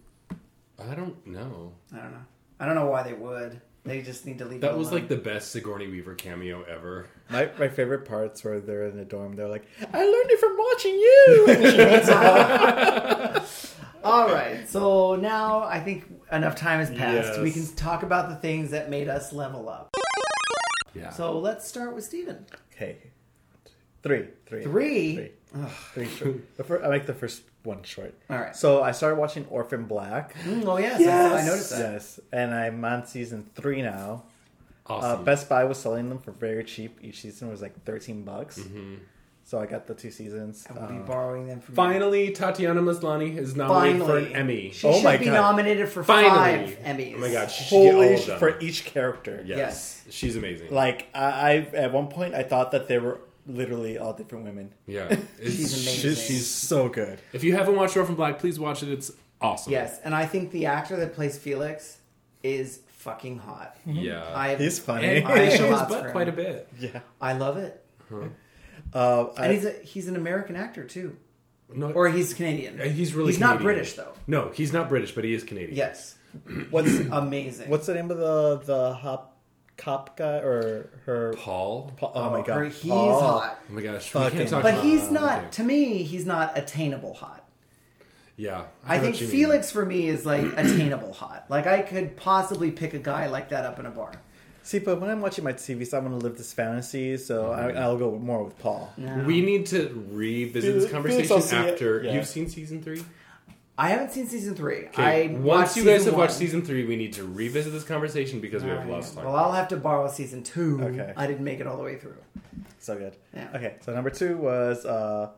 [0.78, 1.72] I don't know.
[1.93, 2.24] I don't know.
[2.61, 3.61] I don't know why they would.
[3.85, 4.61] They just need to leave.
[4.61, 5.01] That was alone.
[5.01, 7.09] like the best Sigourney Weaver cameo ever.
[7.30, 9.35] My my favorite parts were they're in the dorm.
[9.35, 11.47] They're like, I learned it from watching you.
[11.49, 13.78] And she.
[14.05, 14.68] All right.
[14.68, 17.30] So now I think enough time has passed.
[17.35, 17.39] Yes.
[17.39, 19.95] We can talk about the things that made us level up.
[20.95, 21.11] Yeah.
[21.11, 22.45] So let's start with Steven.
[22.74, 22.99] Okay,
[24.03, 25.14] three, three, Three.
[25.16, 25.33] three,
[25.95, 26.57] three short.
[26.57, 28.15] The fir- I like the first one short.
[28.31, 28.55] All right.
[28.57, 30.35] So I started watching Orphan Black.
[30.45, 31.93] Mm, oh yes, I- I noticed that.
[31.93, 34.25] Yes, and I'm on season three now.
[34.87, 35.17] Uh.
[35.23, 36.99] Best Buy was selling them for very cheap.
[37.03, 38.59] Each season was like thirteen bucks.
[38.59, 38.95] Mm-hmm.
[39.45, 40.67] So I got the two seasons.
[40.71, 41.77] I will be Uh, borrowing them from you.
[41.77, 44.71] Finally, Tatiana Maslany is nominated Finally, for an Emmy.
[44.71, 45.33] She Oh should my be God.
[45.35, 46.75] nominated for Finally.
[46.75, 47.15] five Emmys.
[47.17, 48.39] Oh my god, she should get all of them.
[48.39, 49.43] for each character.
[49.45, 50.05] yes.
[50.11, 50.71] she's amazing.
[50.73, 54.72] Like I, I, at one point, I thought that they were literally all different women.
[54.86, 55.09] yeah,
[55.43, 55.95] She's amazing.
[56.11, 57.18] She's, she's so good.
[57.32, 58.88] If you haven't watched Orphan Black, please watch it.
[58.88, 59.72] It's awesome.
[59.72, 61.99] Yes, and I think the actor that plays Felix
[62.43, 63.76] is fucking hot.
[63.84, 64.24] Yeah.
[64.34, 65.22] I He's funny.
[65.24, 66.68] I show his butt quite a bit.
[66.78, 67.01] yeah.
[67.20, 67.84] I love it.
[68.95, 71.16] Uh, I, And he's a, he's an American actor too,
[71.72, 72.80] No, or he's Canadian.
[72.80, 74.12] Uh, he's really he's not British though.
[74.26, 75.76] No, he's not British, but he is Canadian.
[75.76, 76.16] Yes,
[76.70, 77.70] what's amazing.
[77.70, 79.32] what's the name of the the hop
[79.77, 81.35] cop guy or her?
[81.39, 81.93] Paul.
[81.97, 83.20] Paul- oh, my god, Or he's Paul.
[83.20, 85.39] hot, Oh my gosh, we Fucking- can't talk but about he's not.
[85.39, 85.49] Okay.
[85.53, 87.39] To me, he's not attainable hot.
[88.37, 89.37] Yeah, I, know think what you mean.
[89.37, 91.45] Felix for me is like attainable hot.
[91.49, 94.12] Like I could possibly pick a guy like that up in a bar.
[94.64, 97.53] See, but when I'm watching my TV, so I want to live this fantasy, so
[97.53, 97.79] I, mm-hmm.
[97.79, 98.93] I'll go more with Paul.
[98.97, 99.18] No.
[99.27, 101.73] We need to revisit this conversation Felix, I'll see it.
[101.73, 102.14] after Yeah.
[102.14, 103.03] you've seen season three.
[103.79, 104.87] I haven't seen season three.
[104.89, 107.85] Okay, I once you guys season have watched season three, we need to revisit this
[107.85, 109.37] conversation because we have lots to talk Well.
[109.37, 110.81] I'll have to borrow season two.
[110.83, 111.12] Okay.
[111.16, 112.16] I didn't make it all the way through.
[112.79, 113.16] So good.
[113.35, 113.49] Yeah.
[113.55, 115.31] Okay, so number two was uh,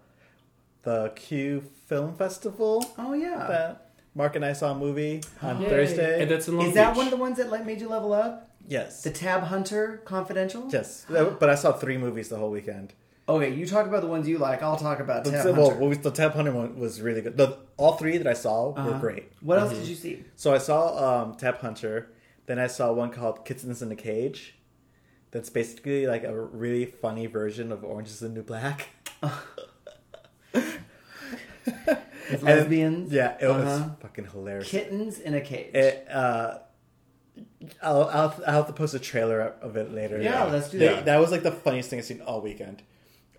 [0.82, 3.47] the Q Film Festival Oh yeah.
[3.47, 5.68] that Mark and I saw a movie on Yay.
[5.68, 6.22] Thursday.
[6.22, 6.97] And that's in Long Is that Beach.
[6.99, 8.51] one of the ones that like made you level up?
[8.66, 9.03] yes.
[9.03, 10.68] The Tab Hunter Confidential?
[10.72, 11.07] yes.
[11.09, 12.95] But I saw three movies the whole weekend.
[13.27, 14.62] Okay, you talk about the ones you like.
[14.62, 15.87] I'll talk about Tab well, Hunter.
[15.87, 17.37] was- the Tab Hunter one was really good.
[17.39, 18.99] The, all three that I saw were Uh-huh.
[18.99, 19.33] great.
[19.41, 20.25] What else did you see?
[20.37, 22.11] So I saw um, Tab Hunter.
[22.47, 24.57] Then I saw one called Kittens in a Cage.
[25.31, 28.89] That's basically like a really funny version of Orange is the New Black.
[30.53, 30.79] With
[32.31, 33.12] And- lesbians?
[33.12, 33.89] yeah, it was Uh-huh.
[34.01, 34.68] fucking hilarious.
[34.70, 35.75] Kittens in a cage.
[35.75, 36.59] It, uh,
[37.83, 40.20] I'll, I'll, I'll have to post a trailer of it later.
[40.20, 41.07] Yeah, let's do that.
[41.07, 42.83] That was like the funniest thing I've seen all weekend.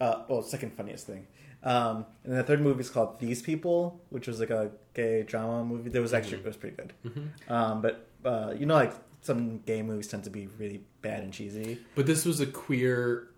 [0.06, 1.26] Uh, well, second funniest thing.
[1.64, 5.66] Um, and the third movie is called These People, which was like a gay drama
[5.66, 5.90] movie.
[5.90, 6.94] That was actually it was pretty good.
[7.50, 11.34] Um, but uh, you know, like some gay movies tend to be really bad and
[11.34, 11.80] cheesy.
[11.96, 13.30] But this was a queer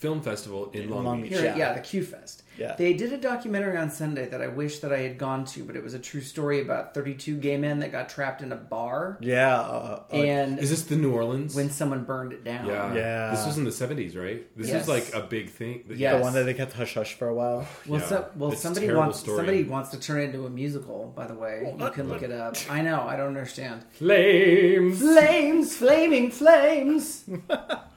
[0.00, 1.30] film festival in Long, Long Beach.
[1.32, 1.56] Here, yeah.
[1.56, 1.72] yeah.
[1.74, 2.42] the Q Fest.
[2.56, 2.74] Yeah.
[2.76, 5.76] They did a documentary on Sunday that I wish that I had gone to, but
[5.76, 9.18] it was a true story about 32 gay men that got trapped in a bar,
[9.20, 11.54] Yeah, uh, uh, and Is this the New Orleans?
[11.54, 12.66] when someone burned it down.
[12.66, 12.94] yeah.
[12.94, 13.30] Yeah.
[13.30, 14.44] This was in the 70s, right?
[14.56, 14.82] This Yes.
[14.82, 15.84] is like a big thing.
[15.94, 16.16] Yes.
[16.16, 17.66] the one that they kept hush hush for a while.
[17.86, 18.06] Well, Yeah.
[18.06, 19.36] so, well, It's somebody terrible wants story.
[19.36, 21.12] somebody wants to turn it into a musical.
[21.14, 22.56] By the way, you can look it up.
[22.70, 23.02] I know.
[23.06, 23.84] I don't understand.
[23.92, 24.98] Flames!
[24.98, 27.24] Flames, flaming flames.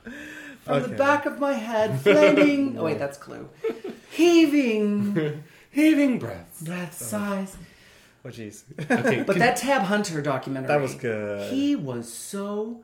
[0.64, 2.78] From the back of my head, flaming.
[2.78, 3.50] oh wait, that's Clue.
[4.12, 6.62] Heaving, Heaving breaths.
[6.62, 7.06] breath oh.
[7.06, 7.58] sighs.
[8.26, 11.52] Oh jeez, Okay, But that Tab Hunter documentary, that was good.
[11.52, 12.82] He was so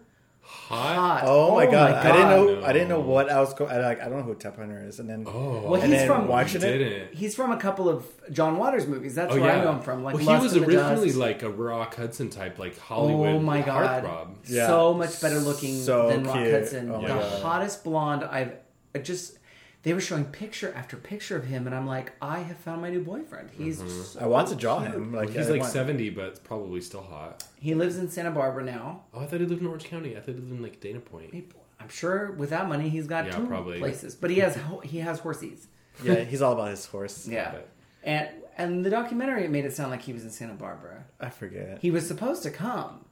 [0.49, 0.91] hot.
[0.91, 1.23] Oh hot.
[1.25, 1.93] Oh, my, god.
[2.05, 2.59] I didn't know.
[2.59, 2.65] No.
[2.65, 3.53] I didn't know what I was.
[3.53, 4.01] Go- I like.
[4.01, 6.27] I don't know who Tab Hunter is, and then Oh, Well, and he's then from-
[6.27, 7.13] watching it.
[7.13, 9.15] He's from a couple of John Waters movies.
[9.15, 10.03] That's Oh where yeah, I know him from.
[10.03, 11.17] Like well, Lust he was in originally Dust.
[11.19, 14.03] like a Rock Hudson type, like Hollywood Oh my god!
[14.03, 14.27] heartthrob.
[14.47, 14.67] Yeah.
[14.67, 16.51] So much better looking So than Rock cute.
[16.53, 16.91] Hudson.
[16.91, 17.41] Oh the God.
[17.41, 18.53] hottest blonde I've
[19.03, 19.38] just.
[19.83, 22.89] They were showing picture after picture of him, and I'm like, I have found my
[22.89, 23.49] new boyfriend.
[23.57, 23.81] He's.
[23.81, 24.23] Mm-hmm.
[24.23, 24.93] I want to draw cute.
[24.93, 25.13] him.
[25.13, 27.45] Like He's I like want- 70, but it's probably still hot.
[27.59, 29.03] He lives in Santa Barbara now.
[29.13, 30.17] Oh, I thought he lived in Orange County.
[30.17, 31.33] I thought he lived in like Dana Point.
[31.79, 33.79] I'm sure with that money, he's got Yeah, two probably.
[33.79, 34.15] places.
[34.15, 35.67] But he has he has horses.
[36.03, 37.25] Yeah, he's all about his horse.
[37.31, 37.69] Yeah, But-
[38.03, 41.05] and and the documentary it made it sound like he was in Santa Barbara.
[41.21, 41.79] I forget.
[41.81, 43.05] He was supposed to come.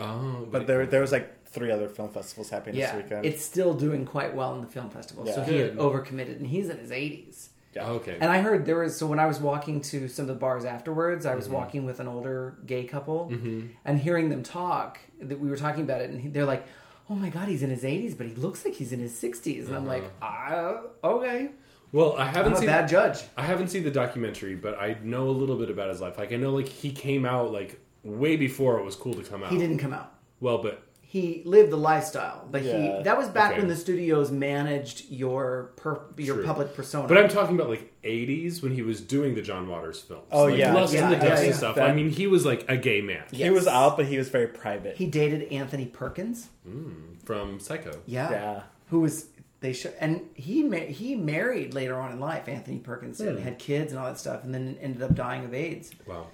[0.00, 3.24] Oh, But there, there was like three other film festivals happening Yeah, this weekend.
[3.26, 5.26] it's still doing quite well in the film festival.
[5.26, 5.34] Yeah.
[5.34, 5.46] So Yeah.
[5.46, 7.48] he had overcommitted, and he's in his 80s.
[7.74, 7.86] yeah.
[7.86, 8.16] Oh, okay.
[8.20, 10.64] And I heard there was so when I was walking to some of the bars
[10.64, 11.32] afterwards, Mm-hmm.
[11.32, 13.32] I was walking with an older gay couple
[13.84, 14.98] and hearing them talk.
[15.20, 16.64] That we were talking about it, and they're like,
[17.08, 19.66] "Oh my god, he's in his 80s, but he looks like he's in his 60s."
[19.68, 20.76] And I'm like, Uh-huh.
[21.02, 21.50] uh, "Okay,
[21.92, 24.96] well, I I'm haven't a seen bad judge." I haven't seen the documentary, but I
[25.02, 26.18] know a little bit about his life.
[26.18, 29.42] Like I know like he came out like way before it was cool to come
[29.42, 29.50] out.
[29.50, 30.12] He didn't come out.
[30.40, 30.82] Well, but
[31.14, 32.96] He lived the lifestyle, but Yeah.
[32.98, 33.60] he that was back Okay.
[33.60, 36.44] when the studios managed your per, your True.
[36.44, 37.06] public persona.
[37.06, 40.24] but I'm talking about like 80s when he was doing the John Waters films.
[40.32, 40.74] Oh, like, yeah.
[40.74, 41.48] Lust Yeah, in the yeah, Dust yeah.
[41.50, 41.76] and stuff.
[41.76, 44.28] That- I mean, he was like a gay man He was out, but he was
[44.28, 44.96] very private.
[44.96, 46.48] he dated Anthony Perkins.
[47.24, 47.92] from Psycho.
[48.06, 48.30] Yeah.
[48.32, 48.62] yeah.
[48.90, 49.26] who was
[49.60, 53.28] they show and he ma- he married later on in life Anthony Perkins Hmm.
[53.28, 55.90] and had kids and all that stuff and then ended up dying of AIDS.
[56.06, 56.26] Wow.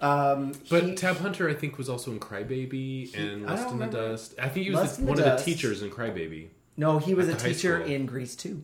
[0.00, 3.82] Um, But he- Tab Hunter, I think, was also in Crybaby and I Lust don't
[3.82, 3.96] in the.
[3.96, 4.34] Dust.
[4.40, 5.44] I think he was the, in the one of Dust.
[5.44, 6.48] the teachers in Crybaby.
[6.76, 8.62] no, he was a at the high teacher in Grease 2.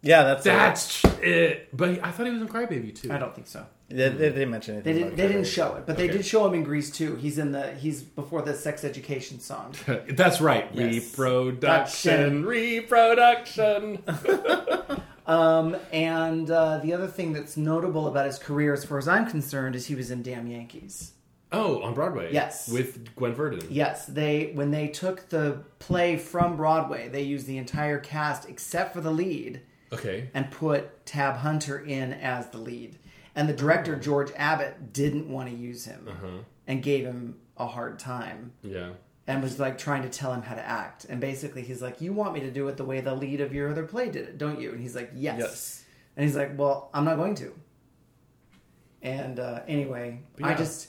[0.00, 1.76] Yeah, that's That's it.
[1.76, 3.12] But I thought he was in Crybaby too.
[3.12, 3.66] I don't think so.
[3.90, 5.08] They, they didn't mention They didn't.
[5.08, 7.16] about They didn't show it, but they did show him in Grease 2.
[7.16, 7.72] He's in the.
[7.74, 9.74] He's before the sex education song.
[10.10, 10.68] That's right.
[10.72, 10.94] Yes.
[11.18, 12.44] Reproduction.
[12.44, 14.02] Reproduction.
[15.28, 19.28] Um, and uh, the other thing that's notable about his career, as far as I'm
[19.28, 21.12] concerned, is he was in Damn Yankees.
[21.52, 22.32] Oh, on Broadway.
[22.32, 22.68] Yes.
[22.68, 23.60] With Gwen Verdon.
[23.70, 28.92] Yes, they when they took the play from Broadway, they used the entire cast except
[28.94, 29.60] for the lead
[29.92, 30.28] Okay.
[30.34, 32.98] and put Tab Hunter in as the lead.
[33.34, 36.26] And the director George Abbott didn't want to use him Uh-huh.
[36.66, 38.90] and gave him a hard time Yeah.
[39.28, 41.04] And was like trying to tell him how to act.
[41.08, 43.54] And basically, he's like, "You want me to do it the way the lead of
[43.54, 45.84] your other play did it, don't you?" And he's like, "Yes." Yes.
[46.16, 47.54] And he's like, "Well, I'm not going to."
[49.02, 50.88] And uh, anyway, I just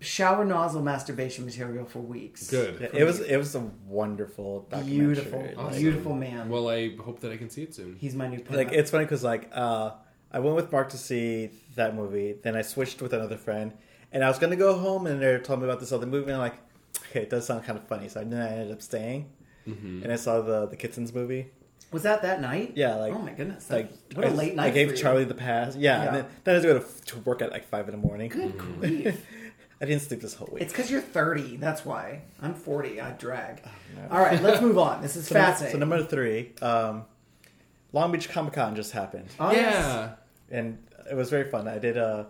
[0.00, 2.50] shower nozzle masturbation material for weeks.
[2.50, 2.80] Good.
[2.80, 5.06] Yeah, it was it was a wonderful documentary.
[5.06, 5.80] Beautiful, Awesome.
[5.80, 6.48] beautiful man.
[6.48, 7.96] Well, I hope that I can see it soon.
[7.98, 8.56] He's my new pinup.
[8.56, 9.92] Like it's funny because like uh,
[10.30, 12.34] I went with Mark to see that movie.
[12.42, 13.72] Then I switched with another friend,
[14.12, 16.34] and I was gonna go home, and they told me about this other movie, and
[16.34, 16.58] I'm like,
[17.14, 18.08] okay, it does sound kind of funny.
[18.08, 19.30] So then I ended up staying,
[19.68, 20.02] Mm-hmm.
[20.02, 21.46] and I saw the the Kittens movie.
[21.90, 22.72] Was that that night?
[22.74, 24.66] Yeah, like oh my goodness, like what a late night.
[24.66, 25.00] I gave for you.
[25.00, 25.76] Charlie the pass.
[25.76, 26.06] Yeah, Yeah.
[26.08, 28.06] and then, then I had to go to, to work at like five in the
[28.06, 28.28] morning.
[28.30, 29.24] Good grief.
[29.80, 30.62] I didn't sleep this whole week.
[30.62, 31.56] It's because you're 30.
[31.56, 32.22] That's why.
[32.42, 33.00] I'm 40.
[33.00, 33.62] I drag.
[34.10, 35.02] All right, let's move on.
[35.02, 35.74] This is so, number, fascinating.
[35.74, 37.04] so number three, um,
[37.92, 39.74] Long Beach Comic Con just happened, Oh, yes.
[39.74, 40.14] yeah.
[40.58, 40.78] and
[41.10, 41.68] it was very fun.
[41.68, 42.24] I did uh,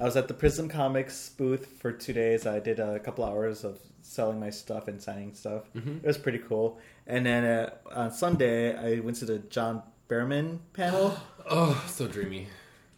[0.00, 2.46] I was at the Prism Comics booth for two days.
[2.46, 5.64] I did a couple hours of selling my stuff and signing stuff.
[5.74, 5.98] Mm-hmm.
[5.98, 6.78] It was pretty cool.
[7.06, 11.16] And then uh, on Sunday, I went to the John Barrowman panel.
[11.50, 12.46] Oh, so dreamy.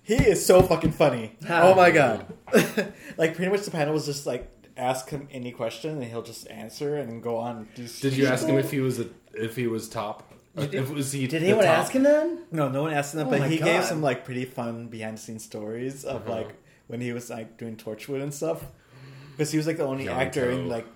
[0.03, 1.37] He is so fucking funny.
[1.47, 1.69] How?
[1.71, 2.27] Oh my god!
[3.17, 6.51] like pretty much the panel was just like ask him any question and he'll just
[6.51, 7.57] answer and go on.
[7.59, 10.33] And do Did you ask him if he was a, if he was top?
[10.57, 11.29] If was he?
[11.29, 11.79] Did anyone top?
[11.79, 12.41] ask him then?
[12.51, 13.67] No, no one asked him, Oh but he God.
[13.67, 16.39] gave some like pretty fun behind the scenes stories of Uh-huh.
[16.41, 16.49] like
[16.91, 18.65] when he was like doing Torchwood and stuff.
[19.33, 20.21] Because he was like the only Yonto.
[20.21, 20.87] actor in like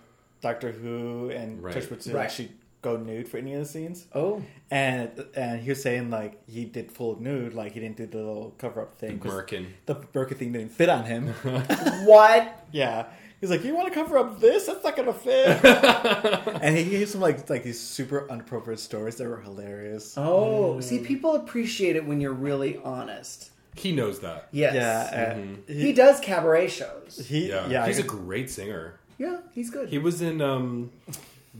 [0.43, 1.75] Doctor Who and Right.
[1.75, 2.25] Torchwood to Right.
[2.25, 2.51] actually
[2.83, 4.07] go nude for any of the scenes.
[4.15, 4.43] Oh.
[4.71, 8.19] And and he was saying like he did full nude, like he didn't do the
[8.19, 9.19] little cover up thing.
[9.21, 9.67] 'cause Merkin.
[9.87, 11.29] The merkin thing didn't fit on him.
[12.05, 12.67] What?
[12.73, 13.07] Yeah.
[13.41, 14.67] He's like, you want to cover up this?
[14.67, 15.63] That's not gonna fit.
[16.63, 20.15] and he gave some like like these super inappropriate stories that were hilarious.
[20.19, 20.83] Oh, mm.
[20.83, 23.51] see, people appreciate it when you're really honest.
[23.75, 24.49] He knows that.
[24.53, 24.75] Yes.
[24.75, 27.25] Yeah, uh, He does cabaret shows.
[27.29, 27.87] he Yeah, yeah.
[27.87, 28.99] he's a great singer.
[29.19, 29.89] Yeah, he's good.
[29.89, 30.91] He was in um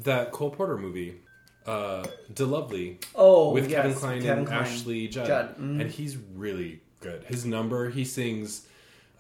[0.03, 1.21] that Cole Porter movie,
[1.67, 4.61] uh, DeLovely, oh, with yes, Kevin Kline Kevin and Kline.
[4.61, 5.81] Ashley Judd, Judd, mhm.
[5.81, 7.23] and he's really good.
[7.25, 8.67] His number, he sings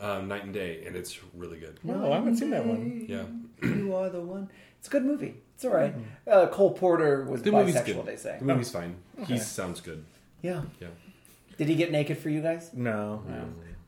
[0.00, 1.78] um, "Night and Day," and it's really good.
[1.84, 3.06] no, I haven't seen that one.
[3.08, 3.24] Yeah,
[3.62, 4.50] You are the one.
[4.78, 5.34] It's a good movie.
[5.54, 5.94] It's all right.
[6.26, 7.84] Uh, Cole Porter was the movie's bisexual.
[7.86, 8.06] good.
[8.06, 8.36] They say.
[8.40, 8.96] The movie's fine.
[9.26, 10.04] He sounds good.
[10.42, 10.62] Yeah.
[10.80, 10.88] Yeah.
[11.58, 12.70] Did he get naked for you guys?
[12.72, 13.22] No.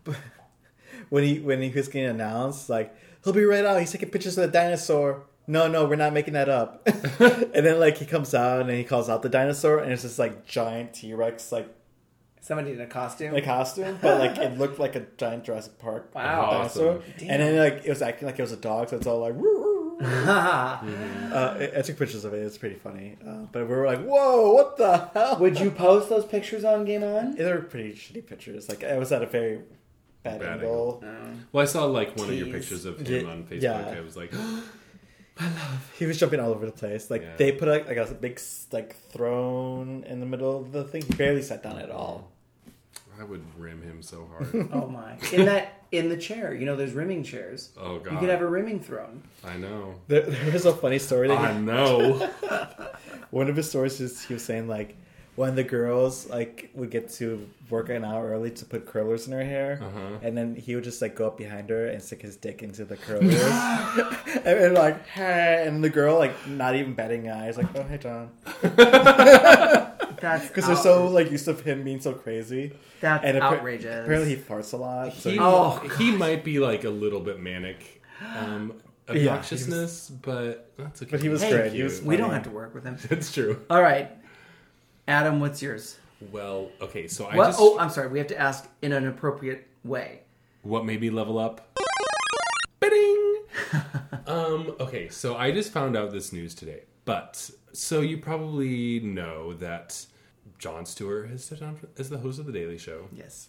[0.05, 0.17] But
[1.09, 2.95] when he when he was getting announced, like
[3.25, 3.79] he'll be right out.
[3.81, 5.25] He's taking pictures of the dinosaur.
[5.49, 6.83] No, no, we're not making that up.
[7.21, 10.19] and then like he comes out and he calls out the dinosaur, and it's this
[10.19, 11.69] like giant T Rex like
[12.41, 13.35] Somebody in a costume.
[13.35, 16.51] a costume, but like it looked like a giant Jurassic Park Wow.
[16.53, 16.99] dinosaur.
[16.99, 17.03] Awesome.
[17.29, 19.35] And then like it was acting like it was a dog, so it's all like.
[20.03, 22.39] uh, I I took pictures of it.
[22.39, 26.09] It's pretty funny, uh, but we were like, "Whoa, what the hell?" Would you post
[26.09, 27.35] those pictures on Game On?
[27.35, 28.69] They're pretty shitty pictures.
[28.69, 29.61] Like I was at a very
[30.23, 31.03] bad, Bad angle.
[31.53, 33.63] Well, I saw like one of your pictures of him Yeah, on Facebook.
[33.63, 33.95] yeah.
[33.97, 34.33] I was like,
[35.41, 35.93] My love.
[35.99, 37.11] He was jumping all over the place.
[37.11, 37.37] Like Yeah.
[37.37, 38.41] they put like, like a big
[38.73, 41.03] like throne in the middle of the thing.
[41.03, 42.33] He barely sat down at all.
[43.21, 44.69] I would rim him so hard.
[44.73, 45.17] Oh my!
[45.33, 47.71] In that, in the chair, you know, there's rimming chairs.
[47.81, 49.23] Oh god, You could have a rimming throne.
[49.45, 49.95] I know.
[50.09, 51.29] There, there was a funny story.
[51.29, 52.31] That I he, know.
[53.31, 54.97] one of his stories is he was saying like
[55.37, 59.33] when the girls like would get to work an hour early to put curlers in
[59.35, 60.19] her hair, Uh-huh.
[60.23, 62.85] and then he would just like go up behind her and stick his dick into
[62.87, 63.35] the curlers,
[64.35, 67.99] and, then like hey, and the girl like not even batting eyes like oh hey
[67.99, 68.31] John
[70.27, 72.73] That's because they're so like used to him being so crazy.
[73.01, 74.05] That's And appar- outrageous.
[74.05, 75.13] Apparently he farts a lot.
[75.15, 75.79] So He, Oh.
[75.99, 78.03] he might be like a little bit manic
[78.37, 78.75] um,
[79.13, 81.13] Yeah, obnoxiousnness, but that's okay.
[81.13, 81.73] But he was Hey, great.
[81.73, 82.97] He was we don't have to work with him.
[83.09, 83.63] That's true.
[83.71, 84.11] All right,
[85.07, 85.97] Adam, what's yours?
[86.33, 87.47] Well, okay, so I What?
[87.49, 88.09] just Oh, I'm sorry.
[88.09, 90.23] We have to ask in an appropriate way.
[90.63, 91.79] what made me level up?
[92.81, 93.43] Bidding.
[94.27, 94.75] um.
[94.81, 100.05] Okay, so I just found out this news today, but so you probably know that
[100.59, 103.09] Jon Stewart has stepped down as the host of the Daily Show.
[103.13, 103.49] Yes.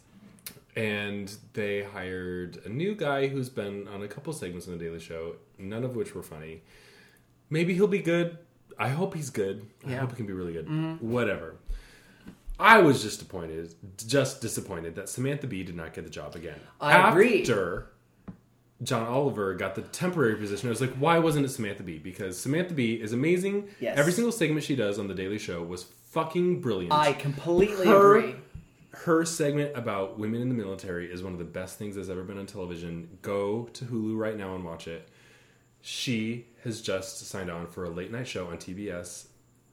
[0.76, 5.00] and they hired a new guy who's been on a couple segments on the Daily
[5.00, 6.62] Show, none of which were funny.
[7.50, 8.38] Maybe he'll be good.
[8.78, 9.66] I hope he's good.
[9.88, 10.68] I hope he can be really good.
[10.68, 11.10] Mm-hmm.
[11.12, 11.56] Whatever.
[12.60, 13.74] I was just disappointed,
[14.08, 16.60] just disappointed that Samantha Bee did not get the job again.
[16.82, 17.42] I agree.
[17.42, 17.88] After
[18.84, 21.98] John Oliver got the temporary position, I was like, why wasn't it Samantha Bee?
[22.00, 23.68] Because Samantha Bee is amazing.
[23.80, 23.98] Yes.
[23.98, 28.18] Every single segment she does on the Daily Show was fucking brilliant I completely Her-
[28.18, 28.36] agree.
[28.92, 32.24] her segment about women in the military is one of the best things that's ever
[32.24, 33.18] been on television.
[33.22, 35.08] Go to Hulu right now and watch it.
[35.82, 39.28] She has just signed on for a late night show on TBS,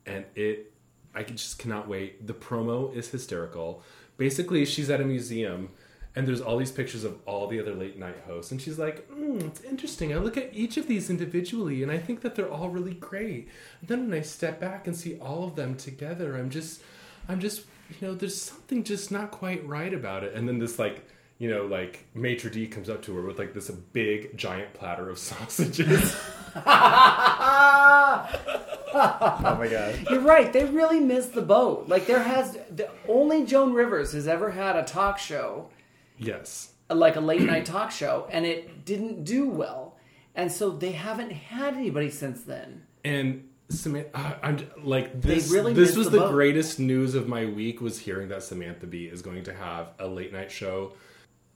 [0.06, 0.72] and it,
[1.14, 2.26] I just cannot wait.
[2.26, 3.82] The promo is hysterical.
[4.16, 5.70] Basically, she's at a museum,
[6.16, 9.08] and there's all these pictures of all the other late night hosts, and she's like,
[9.10, 10.12] mm, "It's interesting.
[10.12, 13.48] I look at each of these individually, and I think that they're all really great.
[13.80, 16.82] And then when I step back and see all of them together, I'm just,
[17.28, 20.78] I'm just, you know, there's something just not quite right about it." And then this
[20.78, 21.06] like.
[21.36, 25.10] You know, like Maitre D comes up to her with like this big giant platter
[25.10, 26.14] of sausages.
[28.96, 29.98] Oh my god.
[30.08, 30.52] You're right.
[30.52, 31.88] They really missed the boat.
[31.88, 35.68] Like there has the only Joan Rivers has ever had a talk show,
[36.18, 36.72] yes.
[36.90, 39.96] like a late night talk show, and it didn't do well.
[40.34, 42.84] And so they haven't had anybody since then.
[43.04, 45.50] And Samantha, uh, I'm like this.
[45.50, 47.80] really this was the the, greatest news of my week.
[47.80, 50.92] Was hearing that Samantha Bee is going to have a late night show.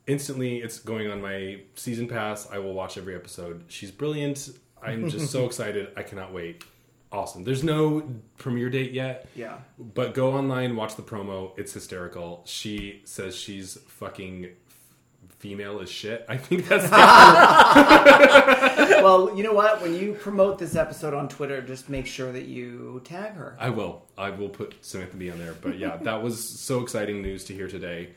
[0.06, 2.48] Instantly, it's going on my season pass.
[2.50, 3.64] I will watch every episode.
[3.68, 4.50] She's brilliant.
[4.82, 5.88] I'm just so excited.
[5.96, 6.64] I cannot wait.
[7.10, 7.44] Awesome.
[7.44, 8.02] There's no
[8.36, 9.28] premiere date yet.
[9.34, 9.58] Yeah.
[9.78, 11.58] But go online, watch the promo.
[11.58, 12.42] It's hysterical.
[12.44, 16.26] She says she's fucking f- female as shit.
[16.28, 16.90] I think that's
[19.02, 19.80] well, you know what?
[19.80, 23.56] When you promote this episode on Twitter, just make sure that you tag her.
[23.58, 24.04] I will.
[24.18, 25.54] I will put Samantha Bee on there.
[25.54, 28.10] But yeah, that was so exciting news to hear today.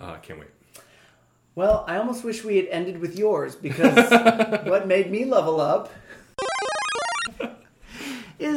[0.00, 0.48] Uh, can't wait.
[1.54, 4.10] Well, I almost wish we had ended with yours because
[4.64, 5.90] what made me level up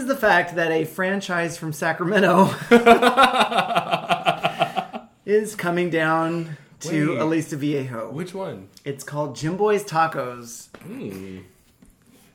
[0.01, 2.49] is the fact that a franchise from Sacramento
[5.25, 7.19] is coming down to Wait.
[7.19, 8.09] Aliso Viejo.
[8.11, 8.69] Which one?
[8.83, 10.75] It's called Jimboy's Tacos.
[10.77, 11.39] Hmm.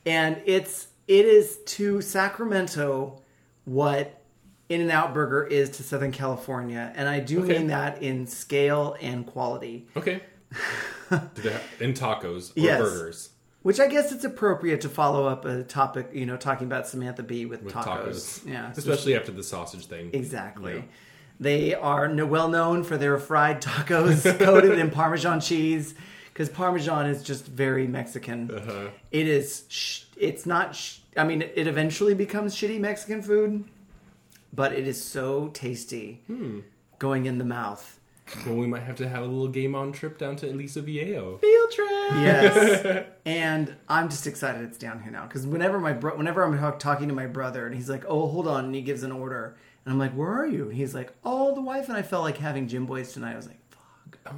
[0.05, 3.21] And it's it is to Sacramento
[3.65, 4.21] what
[4.69, 6.91] In-N-Out Burger is to Southern California.
[6.95, 7.59] And I do Okay.
[7.59, 9.87] mean that in scale and quality.
[9.95, 10.21] Okay.
[11.09, 12.81] Do they have, in tacos or Yes.
[12.81, 13.29] burgers
[13.67, 17.21] Which I guess it's appropriate to follow up a topic, you know, talking about Samantha
[17.21, 17.83] Bee with, with tacos.
[17.83, 18.47] tacos?
[18.47, 20.09] Yeah, especially after the sausage thing.
[20.13, 20.75] Exactly.
[20.75, 20.81] Yeah.
[21.41, 25.95] They are well known for their fried tacos coated in Parmesan cheese
[26.31, 28.49] because Parmesan is just very Mexican.
[28.49, 28.87] Uh-huh.
[29.11, 29.65] It is.
[29.67, 30.73] Sh- it's not.
[30.73, 33.65] Sh- I mean, it eventually becomes shitty Mexican food,
[34.53, 36.59] but it is so tasty Hmm.
[36.99, 37.96] going in the mouth.
[38.45, 41.37] Well, we might have to have a little game on trip down to Aliso Viejo.
[41.37, 41.87] Field trip.
[42.11, 46.57] Yes, and I'm just excited it's down here now because whenever my bro- whenever I'm
[46.57, 49.11] talk- talking to my brother and he's like, "Oh, hold on," and he gives an
[49.11, 49.55] order,
[49.85, 52.23] and I'm like, "Where are you?" And he's like, "Oh, the wife and I felt
[52.23, 54.33] like having Jimboy's tonight." I was like, "Fuck,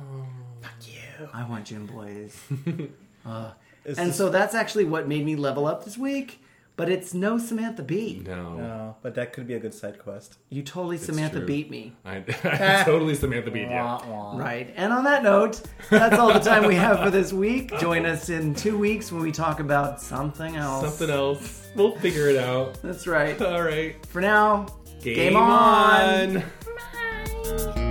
[0.62, 2.38] fuck you, I want Jimboy's."
[3.26, 3.52] Uh,
[3.86, 6.42] and this- so that's actually what made me level up this week.
[6.80, 8.24] But it's no Samantha Bee.
[8.26, 10.38] No, No, but that could be a good side quest.
[10.48, 11.46] You totally Samantha true.
[11.46, 11.92] beat me.
[12.06, 13.64] I, I totally Samantha Bee.
[13.64, 13.84] Yeah.
[13.84, 14.38] Wah, wah.
[14.38, 14.74] Right.
[14.78, 17.78] And on that note, that's all the time we have for this week.
[17.80, 20.98] Join us in two weeks when we talk about something else.
[20.98, 21.68] Something else.
[21.76, 22.82] We'll figure it out.
[22.82, 23.40] That's right.
[23.42, 24.06] All right.
[24.06, 24.68] For now,
[25.02, 26.38] Game, game on.
[26.38, 27.89] on.